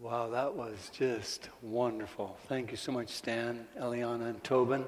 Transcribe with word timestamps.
Wow, 0.00 0.30
that 0.30 0.54
was 0.54 0.90
just 0.94 1.50
wonderful. 1.60 2.38
Thank 2.48 2.70
you 2.70 2.78
so 2.78 2.90
much, 2.90 3.10
Stan, 3.10 3.66
Eliana, 3.78 4.30
and 4.30 4.42
Tobin. 4.42 4.86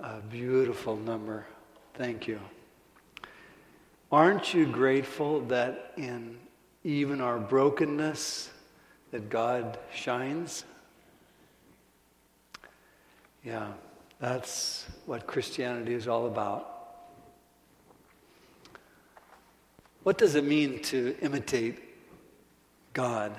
A 0.00 0.20
beautiful 0.20 0.94
number. 0.94 1.46
Thank 1.94 2.28
you. 2.28 2.38
Aren't 4.12 4.54
you 4.54 4.66
grateful 4.66 5.40
that 5.46 5.94
in 5.96 6.38
even 6.84 7.20
our 7.20 7.40
brokenness 7.40 8.50
that 9.10 9.28
God 9.28 9.80
shines? 9.92 10.64
Yeah, 13.42 13.72
that's 14.20 14.86
what 15.06 15.26
Christianity 15.26 15.94
is 15.94 16.06
all 16.06 16.28
about. 16.28 16.68
What 20.04 20.18
does 20.18 20.36
it 20.36 20.44
mean 20.44 20.80
to 20.82 21.16
imitate 21.20 21.80
God? 22.92 23.36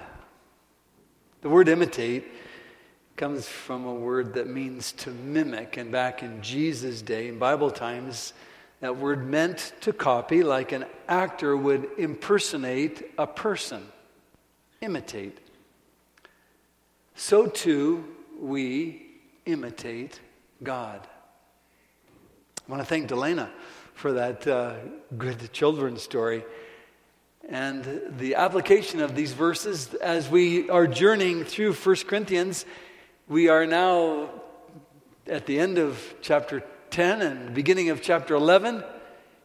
The 1.44 1.50
word 1.50 1.68
imitate 1.68 2.24
comes 3.18 3.46
from 3.50 3.86
a 3.86 3.94
word 3.94 4.36
that 4.36 4.48
means 4.48 4.94
to 4.94 5.10
mimic. 5.12 5.76
And 5.76 5.92
back 5.92 6.24
in 6.24 6.42
Jesus' 6.42 7.02
day, 7.02 7.28
in 7.28 7.38
Bible 7.38 7.70
times, 7.70 8.32
that 8.80 8.96
word 8.96 9.28
meant 9.28 9.74
to 9.82 9.92
copy, 9.92 10.42
like 10.42 10.72
an 10.72 10.86
actor 11.10 11.58
would 11.58 11.90
impersonate 11.98 13.12
a 13.18 13.28
person, 13.28 13.86
imitate. 14.80 15.38
So 17.16 17.48
too, 17.48 18.06
we 18.40 19.06
imitate 19.46 20.22
God. 20.64 21.06
I 22.66 22.72
want 22.72 22.82
to 22.82 22.88
thank 22.88 23.10
Delana 23.10 23.50
for 23.96 24.14
that 24.14 24.48
uh, 24.48 24.76
good 25.18 25.52
children's 25.52 26.04
story. 26.04 26.46
And 27.50 28.02
the 28.18 28.36
application 28.36 29.02
of 29.02 29.16
these 29.16 29.34
verses 29.34 29.94
as 29.96 30.30
we 30.30 30.70
are 30.70 30.88
journeying 30.88 31.44
through 31.44 31.74
1 31.74 31.96
Corinthians, 32.08 32.66
we 33.28 33.50
are 33.50 33.66
now 33.66 34.30
at 35.28 35.46
the 35.46 35.60
end 35.60 35.78
of 35.78 36.02
chapter 36.22 36.64
10 36.92 37.22
and 37.22 37.54
beginning 37.54 37.90
of 37.90 38.02
chapter 38.02 38.34
11. 38.34 38.82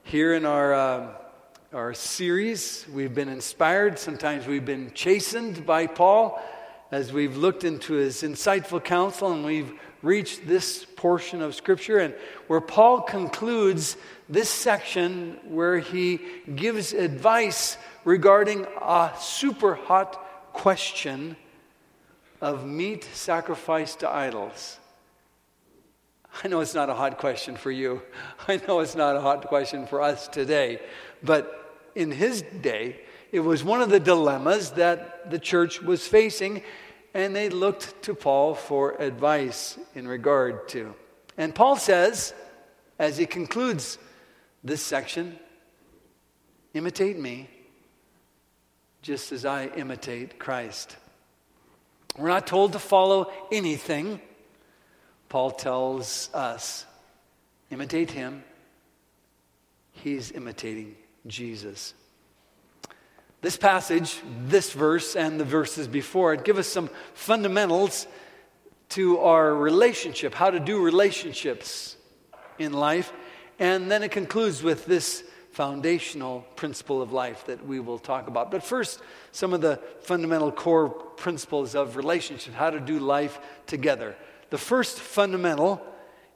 Here 0.04 0.32
in 0.32 0.46
our, 0.46 0.74
uh, 0.74 1.08
our 1.72 1.92
series, 1.92 2.86
we've 2.92 3.14
been 3.14 3.28
inspired. 3.28 3.98
Sometimes 3.98 4.46
we've 4.46 4.64
been 4.64 4.92
chastened 4.94 5.66
by 5.66 5.88
Paul 5.88 6.40
as 6.92 7.12
we've 7.12 7.36
looked 7.36 7.64
into 7.64 7.94
his 7.94 8.22
insightful 8.22 8.82
counsel 8.82 9.32
and 9.32 9.44
we've 9.44 9.72
reached 10.02 10.46
this 10.46 10.84
portion 10.84 11.42
of 11.42 11.54
Scripture 11.54 11.98
and 11.98 12.14
where 12.46 12.60
Paul 12.60 13.02
concludes 13.02 13.96
this 14.28 14.48
section 14.48 15.38
where 15.44 15.78
he 15.78 16.20
gives 16.54 16.92
advice 16.92 17.76
regarding 18.08 18.66
a 18.80 19.12
super 19.20 19.74
hot 19.74 20.14
question 20.54 21.36
of 22.40 22.64
meat 22.66 23.04
sacrificed 23.12 24.00
to 24.00 24.08
idols. 24.08 24.78
I 26.42 26.48
know 26.48 26.60
it's 26.60 26.72
not 26.72 26.88
a 26.88 26.94
hot 26.94 27.18
question 27.18 27.54
for 27.54 27.70
you. 27.70 28.00
I 28.48 28.62
know 28.66 28.80
it's 28.80 28.94
not 28.94 29.14
a 29.14 29.20
hot 29.20 29.46
question 29.48 29.86
for 29.86 30.00
us 30.00 30.26
today. 30.26 30.80
But 31.22 31.90
in 31.94 32.10
his 32.10 32.40
day, 32.62 33.02
it 33.30 33.40
was 33.40 33.62
one 33.62 33.82
of 33.82 33.90
the 33.90 34.00
dilemmas 34.00 34.70
that 34.70 35.30
the 35.30 35.38
church 35.38 35.82
was 35.82 36.08
facing, 36.08 36.62
and 37.12 37.36
they 37.36 37.50
looked 37.50 38.00
to 38.04 38.14
Paul 38.14 38.54
for 38.54 38.96
advice 39.02 39.78
in 39.94 40.08
regard 40.08 40.66
to. 40.70 40.94
And 41.36 41.54
Paul 41.54 41.76
says, 41.76 42.32
as 42.98 43.18
he 43.18 43.26
concludes 43.26 43.98
this 44.64 44.82
section, 44.82 45.38
imitate 46.72 47.18
me 47.18 47.50
just 49.02 49.32
as 49.32 49.44
I 49.44 49.66
imitate 49.66 50.38
Christ. 50.38 50.96
We're 52.16 52.28
not 52.28 52.46
told 52.46 52.72
to 52.72 52.78
follow 52.78 53.32
anything. 53.52 54.20
Paul 55.28 55.52
tells 55.52 56.30
us 56.34 56.84
imitate 57.70 58.10
him. 58.10 58.42
He's 59.92 60.32
imitating 60.32 60.96
Jesus. 61.26 61.94
This 63.40 63.56
passage, 63.56 64.20
this 64.46 64.72
verse, 64.72 65.14
and 65.14 65.38
the 65.38 65.44
verses 65.44 65.86
before 65.86 66.34
it 66.34 66.44
give 66.44 66.58
us 66.58 66.66
some 66.66 66.90
fundamentals 67.14 68.06
to 68.90 69.18
our 69.18 69.54
relationship, 69.54 70.34
how 70.34 70.50
to 70.50 70.58
do 70.58 70.82
relationships 70.82 71.96
in 72.58 72.72
life. 72.72 73.12
And 73.58 73.90
then 73.90 74.02
it 74.02 74.10
concludes 74.10 74.62
with 74.62 74.86
this 74.86 75.22
foundational 75.58 76.46
principle 76.54 77.02
of 77.02 77.12
life 77.12 77.46
that 77.46 77.66
we 77.66 77.80
will 77.80 77.98
talk 77.98 78.28
about. 78.28 78.48
But 78.48 78.62
first, 78.62 79.00
some 79.32 79.52
of 79.52 79.60
the 79.60 79.80
fundamental 80.02 80.52
core 80.52 80.88
principles 80.88 81.74
of 81.74 81.96
relationship, 81.96 82.54
how 82.54 82.70
to 82.70 82.78
do 82.78 83.00
life 83.00 83.40
together. 83.66 84.14
The 84.50 84.58
first 84.58 85.00
fundamental 85.00 85.84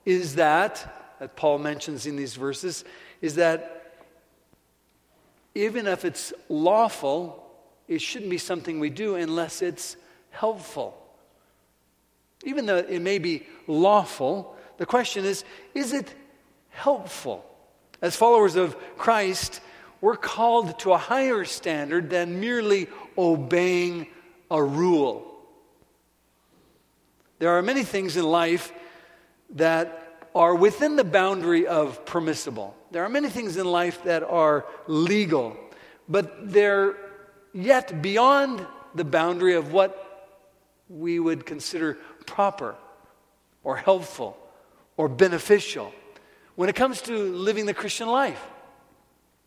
is 0.04 0.34
that, 0.34 1.14
that 1.20 1.36
Paul 1.36 1.58
mentions 1.58 2.04
in 2.04 2.16
these 2.16 2.34
verses, 2.34 2.84
is 3.20 3.36
that 3.36 4.00
even 5.54 5.86
if 5.86 6.04
it's 6.04 6.32
lawful, 6.48 7.48
it 7.86 8.02
shouldn't 8.02 8.30
be 8.30 8.38
something 8.38 8.80
we 8.80 8.90
do 8.90 9.14
unless 9.14 9.62
it's 9.62 9.96
helpful. 10.30 11.00
Even 12.42 12.66
though 12.66 12.78
it 12.78 13.00
may 13.00 13.20
be 13.20 13.46
lawful, 13.68 14.56
the 14.78 14.86
question 14.86 15.24
is 15.24 15.44
is 15.74 15.92
it 15.92 16.12
helpful? 16.70 17.51
As 18.02 18.16
followers 18.16 18.56
of 18.56 18.76
Christ, 18.98 19.60
we're 20.00 20.16
called 20.16 20.80
to 20.80 20.92
a 20.92 20.98
higher 20.98 21.44
standard 21.44 22.10
than 22.10 22.40
merely 22.40 22.88
obeying 23.16 24.08
a 24.50 24.62
rule. 24.62 25.24
There 27.38 27.50
are 27.50 27.62
many 27.62 27.84
things 27.84 28.16
in 28.16 28.24
life 28.24 28.72
that 29.50 30.20
are 30.34 30.54
within 30.54 30.96
the 30.96 31.04
boundary 31.04 31.66
of 31.68 32.04
permissible. 32.04 32.76
There 32.90 33.04
are 33.04 33.08
many 33.08 33.28
things 33.28 33.56
in 33.56 33.66
life 33.66 34.02
that 34.02 34.24
are 34.24 34.66
legal, 34.88 35.56
but 36.08 36.52
they're 36.52 36.96
yet 37.52 38.02
beyond 38.02 38.66
the 38.94 39.04
boundary 39.04 39.54
of 39.54 39.72
what 39.72 40.40
we 40.88 41.20
would 41.20 41.46
consider 41.46 41.98
proper 42.26 42.74
or 43.62 43.76
helpful 43.76 44.36
or 44.96 45.08
beneficial 45.08 45.92
when 46.54 46.68
it 46.68 46.76
comes 46.76 47.00
to 47.02 47.16
living 47.16 47.66
the 47.66 47.74
Christian 47.74 48.08
life. 48.08 48.42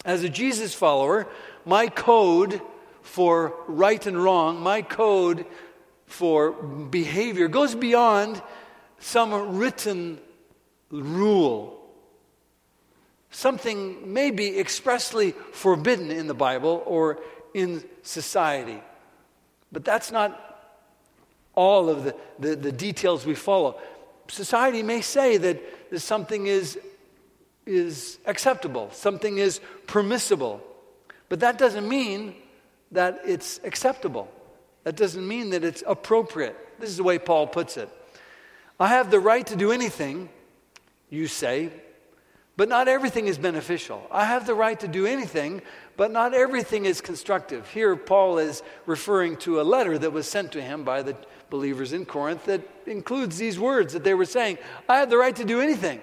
As 0.04 0.24
a 0.24 0.30
Jesus 0.30 0.74
follower, 0.74 1.28
my 1.66 1.88
code 1.88 2.62
for 3.02 3.54
right 3.68 4.06
and 4.06 4.22
wrong, 4.22 4.60
my 4.60 4.82
code 4.82 5.46
for 6.06 6.52
behavior 6.52 7.48
goes 7.48 7.76
beyond 7.76 8.42
some 9.00 9.58
written 9.58 10.20
rule. 10.92 11.72
Something 13.32 14.14
may 14.14 14.32
be 14.32 14.60
expressly 14.60 15.32
forbidden 15.52 16.10
in 16.12 16.28
the 16.28 16.34
Bible 16.34 16.84
or 16.86 17.20
in 17.54 17.84
society. 18.02 18.82
But 19.72 19.84
that's 19.84 20.12
not 20.12 20.42
all 21.54 21.90
of 21.90 22.04
the, 22.04 22.16
the, 22.40 22.56
the 22.56 22.72
details 22.72 23.26
we 23.26 23.36
follow. 23.36 23.80
Society 24.28 24.84
may 24.84 25.02
say 25.02 25.38
that, 25.38 25.90
that 25.92 26.00
something 26.00 26.48
is 26.48 26.80
is 27.66 28.20
acceptable, 28.26 28.90
something 28.92 29.38
is 29.38 29.60
permissible. 29.88 30.62
But 31.30 31.40
that 31.40 31.58
doesn't 31.58 31.88
mean 31.88 32.36
that 32.92 33.22
it's 33.26 33.60
acceptable. 33.64 34.32
That 34.84 34.96
doesn't 34.96 35.28
mean 35.28 35.50
that 35.52 35.64
it's 35.64 35.84
appropriate. 35.86 36.56
This 36.80 36.90
is 36.90 36.98
the 36.98 37.04
way 37.04 37.18
Paul 37.18 37.48
puts 37.48 37.78
it. 37.78 37.90
I 38.80 38.90
have 38.90 39.10
the 39.10 39.20
right 39.20 39.46
to 39.48 39.56
do 39.56 39.72
anything, 39.72 40.30
you 41.10 41.28
say, 41.28 41.72
but 42.58 42.70
not 42.70 42.88
everything 42.88 43.28
is 43.28 43.38
beneficial. 43.38 44.06
I 44.12 44.26
have 44.26 44.46
the 44.46 44.54
right 44.54 44.80
to 44.80 44.88
do 44.88 45.06
anything, 45.06 45.62
but 45.98 46.12
not 46.12 46.34
everything 46.34 46.86
is 46.86 47.02
constructive. 47.02 47.70
Here, 47.70 47.96
Paul 47.96 48.38
is 48.38 48.64
referring 48.86 49.38
to 49.38 49.60
a 49.60 49.64
letter 49.64 49.98
that 49.98 50.12
was 50.12 50.28
sent 50.28 50.52
to 50.54 50.62
him 50.62 50.84
by 50.84 51.02
the 51.02 51.16
believers 51.50 51.94
in 51.94 52.06
Corinth 52.06 52.46
that 52.46 52.62
includes 52.86 53.38
these 53.38 53.60
words 53.60 53.94
that 53.94 54.04
they 54.04 54.14
were 54.14 54.26
saying 54.26 54.58
I 54.88 54.98
have 54.98 55.10
the 55.10 55.18
right 55.18 55.36
to 55.36 55.46
do 55.46 55.62
anything. 55.62 56.00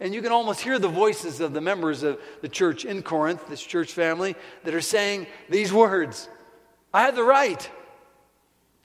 And 0.00 0.14
you 0.14 0.22
can 0.22 0.32
almost 0.32 0.60
hear 0.60 0.78
the 0.78 0.88
voices 0.88 1.40
of 1.40 1.52
the 1.52 1.60
members 1.60 2.02
of 2.02 2.20
the 2.40 2.48
church 2.48 2.84
in 2.84 3.02
Corinth, 3.02 3.48
this 3.48 3.62
church 3.62 3.92
family, 3.92 4.34
that 4.64 4.74
are 4.74 4.80
saying 4.80 5.26
these 5.48 5.72
words 5.72 6.28
I 6.92 7.02
have 7.02 7.16
the 7.16 7.24
right. 7.24 7.68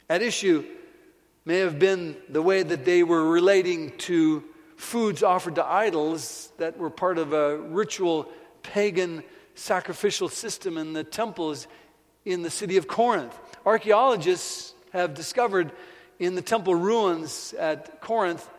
At 0.10 0.22
issue 0.22 0.66
may 1.46 1.60
have 1.60 1.78
been 1.78 2.16
the 2.30 2.42
way 2.42 2.64
that 2.64 2.86
they 2.86 3.04
were 3.04 3.30
relating 3.30 3.96
to 3.98 4.44
foods 4.76 5.24
offered 5.24 5.56
to 5.56 5.66
idols 5.66 6.52
that 6.58 6.78
were 6.78 6.90
part 6.90 7.18
of 7.18 7.34
a 7.34 7.58
ritual 7.58 8.30
pagan 8.64 9.24
sacrificial 9.56 10.30
system 10.30 10.78
in 10.78 10.94
the 10.94 11.04
temples 11.04 11.68
in 12.26 12.42
the 12.42 12.50
city 12.50 12.78
of 12.78 12.88
Corinth. 12.88 13.38
Archaeologists 13.66 14.74
have 14.94 15.14
discovered 15.14 15.72
in 16.18 16.36
the 16.36 16.42
temple 16.42 16.76
ruins 16.76 17.54
at 17.58 18.02
Corinth 18.02 18.50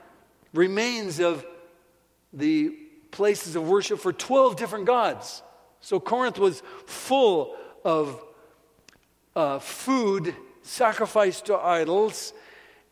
remains 0.52 1.20
of 1.20 1.44
the 2.32 2.70
places 3.10 3.56
of 3.56 3.68
worship 3.68 3.98
for 4.00 4.12
12 4.12 4.56
different 4.56 4.86
gods. 4.86 5.42
So 5.80 5.98
Corinth 5.98 6.38
was 6.38 6.62
full 6.86 7.56
of 7.84 8.22
uh, 9.34 9.58
food 9.58 10.34
sacrificed 10.62 11.46
to 11.46 11.56
idols, 11.56 12.32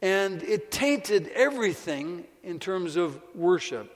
and 0.00 0.43
it 0.43 0.70
tainted 0.70 1.29
everything 1.29 2.25
in 2.43 2.58
terms 2.58 2.96
of 2.96 3.20
worship. 3.35 3.94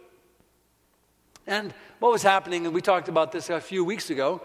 And 1.47 1.73
what 1.99 2.13
was 2.13 2.23
happening, 2.23 2.67
and 2.67 2.75
we 2.75 2.81
talked 2.81 3.09
about 3.09 3.33
this 3.33 3.51
a 3.51 3.61
few 3.61 3.85
weeks 3.85 4.11
ago, 4.11 4.43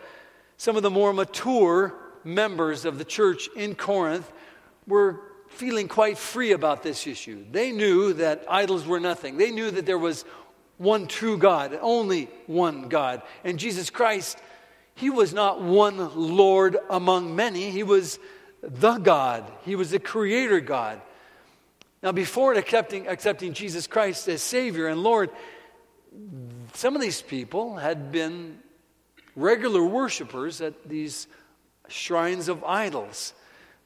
some 0.58 0.76
of 0.76 0.84
the 0.84 0.90
more 0.90 1.14
mature 1.14 1.94
members 2.24 2.86
of 2.86 2.98
the 2.98 3.06
church 3.06 3.50
in 3.56 3.76
Corinth 3.76 4.32
were 4.88 5.22
feeling 5.50 5.88
quite 5.88 6.18
free 6.18 6.52
about 6.52 6.84
this 6.84 7.08
issue. 7.08 7.46
They 7.52 7.72
knew 7.72 8.14
that 8.14 8.46
idols 8.50 8.86
were 8.86 9.00
nothing, 9.00 9.38
they 9.38 9.52
knew 9.52 9.72
that 9.72 9.86
there 9.86 9.98
was 9.98 10.26
one 10.78 11.08
true 11.08 11.38
God, 11.38 11.78
only 11.82 12.30
one 12.46 12.90
God. 12.90 13.22
And 13.44 13.60
Jesus 13.60 13.90
Christ, 13.90 14.38
He 14.96 15.10
was 15.10 15.34
not 15.34 15.62
one 15.62 16.16
Lord 16.16 16.78
among 16.90 17.36
many, 17.36 17.72
He 17.72 17.84
was 17.84 18.20
the 18.62 18.98
God, 18.98 19.52
He 19.64 19.76
was 19.76 19.92
the 19.92 20.00
Creator 20.00 20.62
God. 20.62 21.02
Now, 22.04 22.12
before 22.12 22.54
accepting, 22.54 23.08
accepting 23.08 23.54
Jesus 23.54 23.88
Christ 23.88 24.28
as 24.28 24.44
Savior 24.44 24.88
and 24.88 25.02
Lord, 25.02 25.32
some 26.74 26.96
of 26.96 27.02
these 27.02 27.22
people 27.22 27.78
had 27.78 28.12
been 28.12 28.60
regular 29.36 29.84
worshipers 29.84 30.62
at 30.62 30.88
these 30.88 31.28
shrines 31.88 32.50
of 32.50 32.64
idols. 32.64 33.34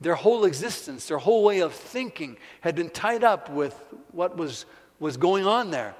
Their 0.01 0.15
whole 0.15 0.45
existence, 0.45 1.07
their 1.07 1.19
whole 1.19 1.43
way 1.43 1.59
of 1.59 1.73
thinking 1.73 2.37
had 2.61 2.75
been 2.75 2.89
tied 2.89 3.23
up 3.23 3.49
with 3.49 3.79
what 4.11 4.35
was, 4.35 4.65
was 4.99 5.17
going 5.17 5.45
on 5.45 5.71
there. 5.71 5.95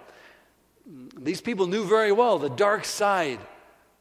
These 0.86 1.42
people 1.42 1.68
knew 1.68 1.86
very 1.86 2.12
well 2.12 2.40
the 2.40 2.50
dark 2.50 2.86
side 2.86 3.40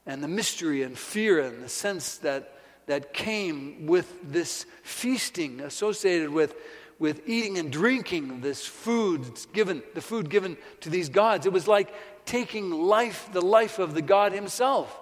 and 0.07 0.23
the 0.23 0.29
mystery 0.29 0.83
and 0.83 0.97
fear 0.97 1.41
and 1.41 1.63
the 1.63 1.69
sense 1.69 2.19
that, 2.19 2.55
that 2.87 3.13
came 3.13 3.87
with 3.87 4.13
this 4.33 4.67
feasting 4.83 5.61
associated 5.61 6.31
with, 6.31 6.55
with 6.99 7.23
eating 7.27 7.59
and 7.59 7.71
drinking 7.71 8.41
this 8.41 8.67
food 8.67 9.25
given, 9.53 9.83
the 9.95 10.01
food 10.01 10.31
given 10.31 10.57
to 10.81 10.91
these 10.91 11.09
gods. 11.09 11.47
It 11.47 11.53
was 11.53 11.69
like 11.69 11.93
taking 12.25 12.71
life, 12.71 13.29
the 13.33 13.43
life 13.43 13.79
of 13.79 13.95
the 13.95 14.03
God 14.03 14.33
himself, 14.33 14.99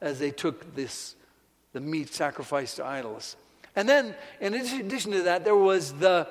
as 0.00 0.18
they 0.18 0.30
took 0.30 0.74
this, 0.74 1.14
the 1.72 1.80
meat 1.80 2.14
sacrificed 2.14 2.76
to 2.76 2.84
idols. 2.84 3.36
And 3.76 3.88
then, 3.88 4.14
in 4.40 4.54
addition 4.54 5.12
to 5.12 5.22
that, 5.22 5.44
there 5.44 5.56
was 5.56 5.92
the, 5.92 6.26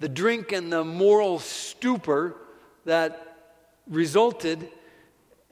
the 0.00 0.08
drink 0.08 0.52
and 0.52 0.72
the 0.72 0.84
moral 0.84 1.38
stupor 1.38 2.36
that 2.86 3.31
resulted, 3.88 4.68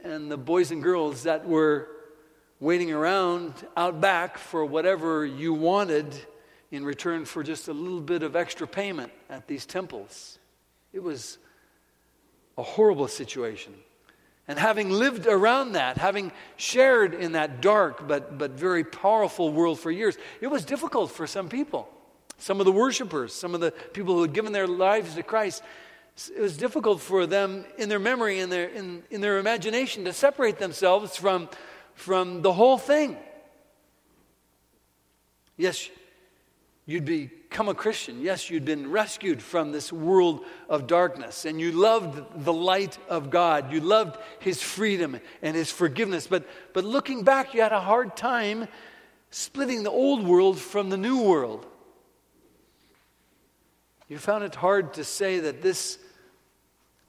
and 0.03 0.31
the 0.31 0.37
boys 0.37 0.71
and 0.71 0.83
girls 0.83 1.25
that 1.25 1.47
were 1.47 1.89
waiting 2.61 2.93
around 2.93 3.55
out 3.77 4.01
back 4.01 4.39
for 4.39 4.65
whatever 4.65 5.25
you 5.25 5.55
wanted 5.55 6.15
in 6.71 6.85
return 6.85 7.25
for 7.25 7.43
just 7.43 7.69
a 7.69 7.73
little 7.73 8.01
bit 8.01 8.23
of 8.23 8.37
extra 8.37 8.67
payment 8.67 9.13
at 9.29 9.49
these 9.49 9.67
temples. 9.67 10.39
It 10.93 11.03
was 11.03 11.39
a 12.59 12.63
horrible 12.63 13.09
situation. 13.09 13.75
And 14.47 14.59
having 14.59 14.91
lived 14.91 15.27
around 15.27 15.73
that, 15.73 15.97
having 15.97 16.33
shared 16.57 17.15
in 17.15 17.33
that 17.33 17.61
dark 17.61 18.07
but, 18.07 18.37
but 18.37 18.53
very 18.53 18.85
powerful 18.85 19.53
world 19.53 19.79
for 19.79 19.91
years, 19.91 20.17
it 20.41 20.49
was 20.49 20.65
difficult 20.65 21.11
for 21.11 21.27
some 21.27 21.49
people. 21.49 21.89
Some 22.39 22.59
of 22.59 22.67
the 22.67 22.73
worshipers, 22.73 23.33
some 23.33 23.55
of 23.55 23.61
the 23.61 23.71
people 23.71 24.15
who 24.15 24.23
had 24.23 24.33
given 24.33 24.53
their 24.53 24.67
lives 24.67 25.15
to 25.15 25.23
Christ, 25.23 25.63
it 26.37 26.41
was 26.41 26.57
difficult 26.57 27.01
for 27.01 27.27
them 27.27 27.65
in 27.79 27.89
their 27.89 27.99
memory, 27.99 28.41
in 28.41 28.51
their, 28.51 28.69
in, 28.69 29.03
in 29.11 29.21
their 29.21 29.39
imagination, 29.39 30.05
to 30.05 30.13
separate 30.13 30.59
themselves 30.59 31.17
from, 31.17 31.49
from 31.95 32.43
the 32.43 32.53
whole 32.53 32.79
thing. 32.79 33.17
Yes, 35.57 35.89
you'd 36.87 37.05
become 37.05 37.69
a 37.69 37.75
Christian. 37.75 38.21
Yes, 38.21 38.51
you'd 38.51 38.65
been 38.65 38.91
rescued 38.91 39.43
from 39.43 39.73
this 39.73 39.93
world 39.93 40.45
of 40.69 40.87
darkness 40.87 41.45
and 41.45 41.61
you 41.61 41.73
loved 41.73 42.45
the 42.45 42.53
light 42.53 42.99
of 43.09 43.31
God. 43.31 43.73
You 43.73 43.81
loved 43.81 44.19
His 44.41 44.63
freedom 44.63 45.21
and 45.43 45.57
His 45.57 45.71
forgiveness. 45.71 46.27
But, 46.27 46.49
but 46.73 46.85
looking 46.85 47.25
back, 47.25 47.55
you 47.55 47.61
had 47.61 47.73
a 47.73 47.81
hard 47.81 48.17
time 48.17 48.69
splitting 49.31 49.83
the 49.83 49.91
old 49.91 50.27
world 50.27 50.59
from 50.59 50.89
the 50.89 50.97
new 50.97 51.23
world. 51.23 51.67
You 54.11 54.19
found 54.19 54.43
it 54.43 54.57
hard 54.57 54.95
to 54.95 55.05
say 55.05 55.39
that 55.39 55.63
this, 55.63 55.97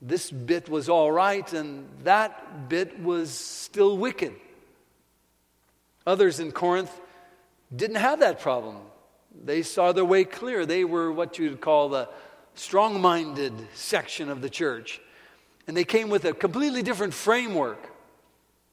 this 0.04 0.30
bit 0.30 0.70
was 0.70 0.88
all 0.88 1.12
right 1.12 1.52
and 1.52 1.90
that 2.04 2.70
bit 2.70 3.00
was 3.02 3.32
still 3.32 3.98
wicked. 3.98 4.36
Others 6.06 6.40
in 6.40 6.52
Corinth 6.52 6.92
didn't 7.76 7.96
have 7.96 8.20
that 8.20 8.40
problem. 8.40 8.78
They 9.44 9.64
saw 9.64 9.94
their 9.94 10.06
way 10.06 10.26
clear. 10.26 10.64
They 10.68 10.86
were 10.86 11.12
what 11.12 11.40
you'd 11.40 11.60
call 11.60 11.90
the 11.90 12.08
strong 12.54 13.02
minded 13.02 13.54
section 13.74 14.30
of 14.30 14.44
the 14.44 14.50
church. 14.50 15.02
And 15.66 15.76
they 15.76 15.86
came 15.86 16.10
with 16.10 16.26
a 16.26 16.34
completely 16.34 16.84
different 16.84 17.16
framework. 17.16 17.92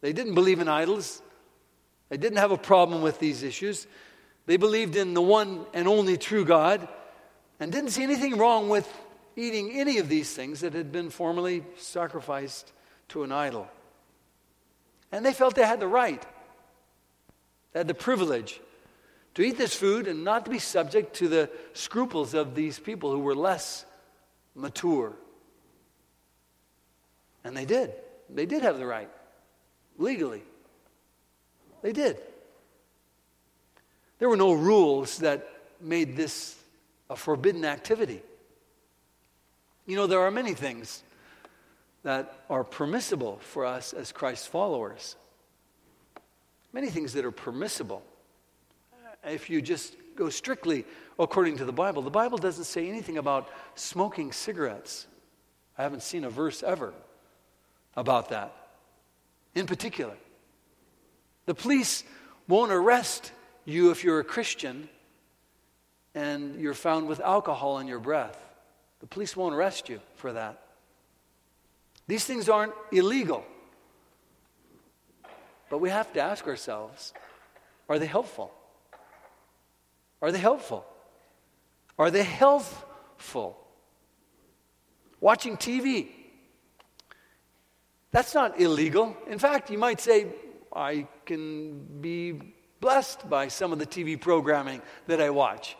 They 0.02 0.12
didn't 0.12 0.34
believe 0.34 0.60
in 0.60 0.68
idols, 0.68 1.22
they 2.10 2.18
didn't 2.18 2.38
have 2.38 2.52
a 2.52 2.58
problem 2.58 3.00
with 3.00 3.20
these 3.20 3.42
issues. 3.42 3.86
They 4.44 4.58
believed 4.58 4.96
in 4.96 5.14
the 5.14 5.22
one 5.22 5.64
and 5.72 5.88
only 5.88 6.18
true 6.18 6.44
God 6.44 6.88
and 7.60 7.72
didn't 7.72 7.90
see 7.90 8.02
anything 8.02 8.36
wrong 8.36 8.68
with 8.68 8.88
eating 9.36 9.72
any 9.72 9.98
of 9.98 10.08
these 10.08 10.32
things 10.32 10.60
that 10.60 10.74
had 10.74 10.90
been 10.90 11.10
formerly 11.10 11.64
sacrificed 11.76 12.72
to 13.08 13.22
an 13.22 13.32
idol. 13.32 13.68
And 15.12 15.24
they 15.24 15.32
felt 15.32 15.54
they 15.54 15.64
had 15.64 15.80
the 15.80 15.86
right, 15.86 16.24
they 17.72 17.80
had 17.80 17.88
the 17.88 17.94
privilege 17.94 18.60
to 19.34 19.42
eat 19.42 19.56
this 19.56 19.74
food 19.74 20.08
and 20.08 20.24
not 20.24 20.44
to 20.44 20.50
be 20.50 20.58
subject 20.58 21.14
to 21.16 21.28
the 21.28 21.50
scruples 21.72 22.34
of 22.34 22.54
these 22.54 22.78
people 22.78 23.12
who 23.12 23.20
were 23.20 23.34
less 23.36 23.84
mature. 24.54 25.12
And 27.44 27.56
they 27.56 27.64
did. 27.64 27.92
They 28.28 28.46
did 28.46 28.62
have 28.62 28.78
the 28.78 28.86
right, 28.86 29.08
legally. 29.96 30.42
They 31.82 31.92
did. 31.92 32.18
There 34.18 34.28
were 34.28 34.36
no 34.36 34.52
rules 34.52 35.18
that 35.18 35.48
made 35.80 36.16
this 36.16 36.56
a 37.10 37.16
forbidden 37.16 37.64
activity. 37.64 38.22
You 39.86 39.96
know, 39.96 40.06
there 40.06 40.20
are 40.20 40.30
many 40.30 40.54
things 40.54 41.02
that 42.02 42.44
are 42.48 42.64
permissible 42.64 43.38
for 43.40 43.64
us 43.64 43.92
as 43.92 44.12
Christ's 44.12 44.46
followers. 44.46 45.16
Many 46.72 46.88
things 46.88 47.14
that 47.14 47.24
are 47.24 47.30
permissible 47.30 48.02
uh, 48.92 49.30
if 49.30 49.50
you 49.50 49.62
just 49.62 49.96
go 50.16 50.28
strictly 50.28 50.84
according 51.18 51.56
to 51.58 51.64
the 51.64 51.72
Bible, 51.72 52.02
the 52.02 52.10
Bible 52.10 52.38
doesn't 52.38 52.64
say 52.64 52.88
anything 52.88 53.18
about 53.18 53.48
smoking 53.74 54.32
cigarettes. 54.32 55.06
I 55.76 55.82
haven't 55.82 56.02
seen 56.02 56.24
a 56.24 56.30
verse 56.30 56.62
ever 56.62 56.92
about 57.96 58.28
that 58.30 58.54
in 59.54 59.66
particular. 59.66 60.14
The 61.46 61.54
police 61.54 62.04
won't 62.46 62.72
arrest 62.72 63.32
you 63.64 63.90
if 63.90 64.04
you're 64.04 64.20
a 64.20 64.24
Christian 64.24 64.88
and 66.18 66.60
you're 66.60 66.74
found 66.74 67.06
with 67.06 67.20
alcohol 67.20 67.78
in 67.78 67.86
your 67.86 68.00
breath. 68.00 68.36
The 68.98 69.06
police 69.06 69.36
won't 69.36 69.54
arrest 69.54 69.88
you 69.88 70.00
for 70.16 70.32
that. 70.32 70.60
These 72.08 72.24
things 72.24 72.48
aren't 72.48 72.72
illegal. 72.90 73.44
But 75.70 75.78
we 75.78 75.90
have 75.90 76.12
to 76.14 76.20
ask 76.20 76.44
ourselves 76.48 77.12
are 77.88 78.00
they 78.00 78.06
helpful? 78.06 78.52
Are 80.20 80.32
they 80.32 80.40
helpful? 80.40 80.84
Are 81.96 82.10
they 82.10 82.24
healthful? 82.24 83.56
Watching 85.20 85.56
TV. 85.56 86.08
That's 88.10 88.34
not 88.34 88.60
illegal. 88.60 89.16
In 89.28 89.38
fact, 89.38 89.70
you 89.70 89.78
might 89.78 90.00
say, 90.00 90.26
I 90.74 91.06
can 91.24 92.00
be 92.00 92.40
blessed 92.80 93.30
by 93.30 93.46
some 93.48 93.72
of 93.72 93.78
the 93.78 93.86
TV 93.86 94.20
programming 94.20 94.82
that 95.06 95.20
I 95.20 95.30
watch. 95.30 95.76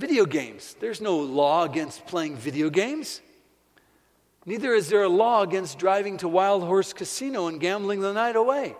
Video 0.00 0.24
games. 0.24 0.76
There's 0.80 1.02
no 1.02 1.18
law 1.18 1.64
against 1.64 2.06
playing 2.06 2.36
video 2.36 2.70
games. 2.70 3.20
Neither 4.46 4.72
is 4.72 4.88
there 4.88 5.02
a 5.02 5.10
law 5.10 5.42
against 5.42 5.78
driving 5.78 6.16
to 6.18 6.28
Wild 6.28 6.62
Horse 6.62 6.94
Casino 6.94 7.48
and 7.48 7.60
gambling 7.60 8.00
the 8.00 8.14
night 8.14 8.34
away. 8.34 8.74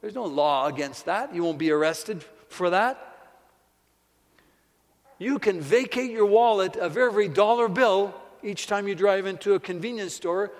There's 0.00 0.14
no 0.14 0.24
law 0.24 0.68
against 0.68 1.04
that. 1.04 1.34
You 1.34 1.44
won't 1.44 1.58
be 1.58 1.70
arrested 1.70 2.24
for 2.48 2.70
that? 2.70 2.96
You 5.18 5.38
can 5.38 5.60
vacate 5.60 6.10
your 6.10 6.24
wallet 6.24 6.76
of 6.76 6.96
every 6.96 7.28
dollar 7.28 7.68
bill 7.68 8.14
each 8.42 8.66
time 8.66 8.88
you 8.88 8.94
drive 8.94 9.26
into 9.26 9.52
a 9.52 9.60
convenience 9.60 10.14
store 10.14 10.52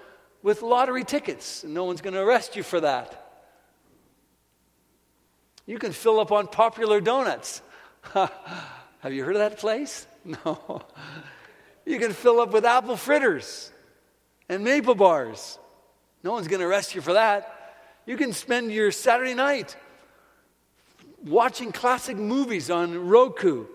with 0.42 0.60
lottery 0.60 1.04
tickets, 1.04 1.64
and 1.64 1.72
no 1.72 1.84
one's 1.84 2.02
going 2.02 2.12
to 2.12 2.20
arrest 2.20 2.54
you 2.54 2.62
for 2.62 2.80
that. 2.80 3.40
You 5.64 5.78
can 5.78 5.92
fill 5.92 6.20
up 6.20 6.32
on 6.32 6.48
popular 6.48 7.00
donuts. 7.00 7.62
Have 9.02 9.12
you 9.12 9.24
heard 9.24 9.34
of 9.34 9.40
that 9.40 9.58
place? 9.58 10.06
No. 10.24 10.82
You 11.84 11.98
can 11.98 12.12
fill 12.12 12.38
up 12.38 12.52
with 12.52 12.64
apple 12.64 12.96
fritters 12.96 13.72
and 14.48 14.62
maple 14.62 14.94
bars. 14.94 15.58
No 16.22 16.30
one's 16.30 16.46
going 16.46 16.60
to 16.60 16.66
arrest 16.66 16.94
you 16.94 17.00
for 17.00 17.14
that. 17.14 17.74
You 18.06 18.16
can 18.16 18.32
spend 18.32 18.70
your 18.70 18.92
Saturday 18.92 19.34
night 19.34 19.76
watching 21.24 21.72
classic 21.72 22.16
movies 22.16 22.70
on 22.70 23.08
Roku. 23.08 23.66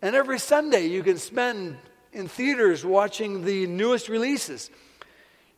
And 0.00 0.14
every 0.14 0.38
Sunday 0.38 0.86
you 0.86 1.02
can 1.02 1.18
spend 1.18 1.78
in 2.12 2.28
theaters 2.28 2.84
watching 2.84 3.44
the 3.44 3.66
newest 3.66 4.08
releases. 4.08 4.70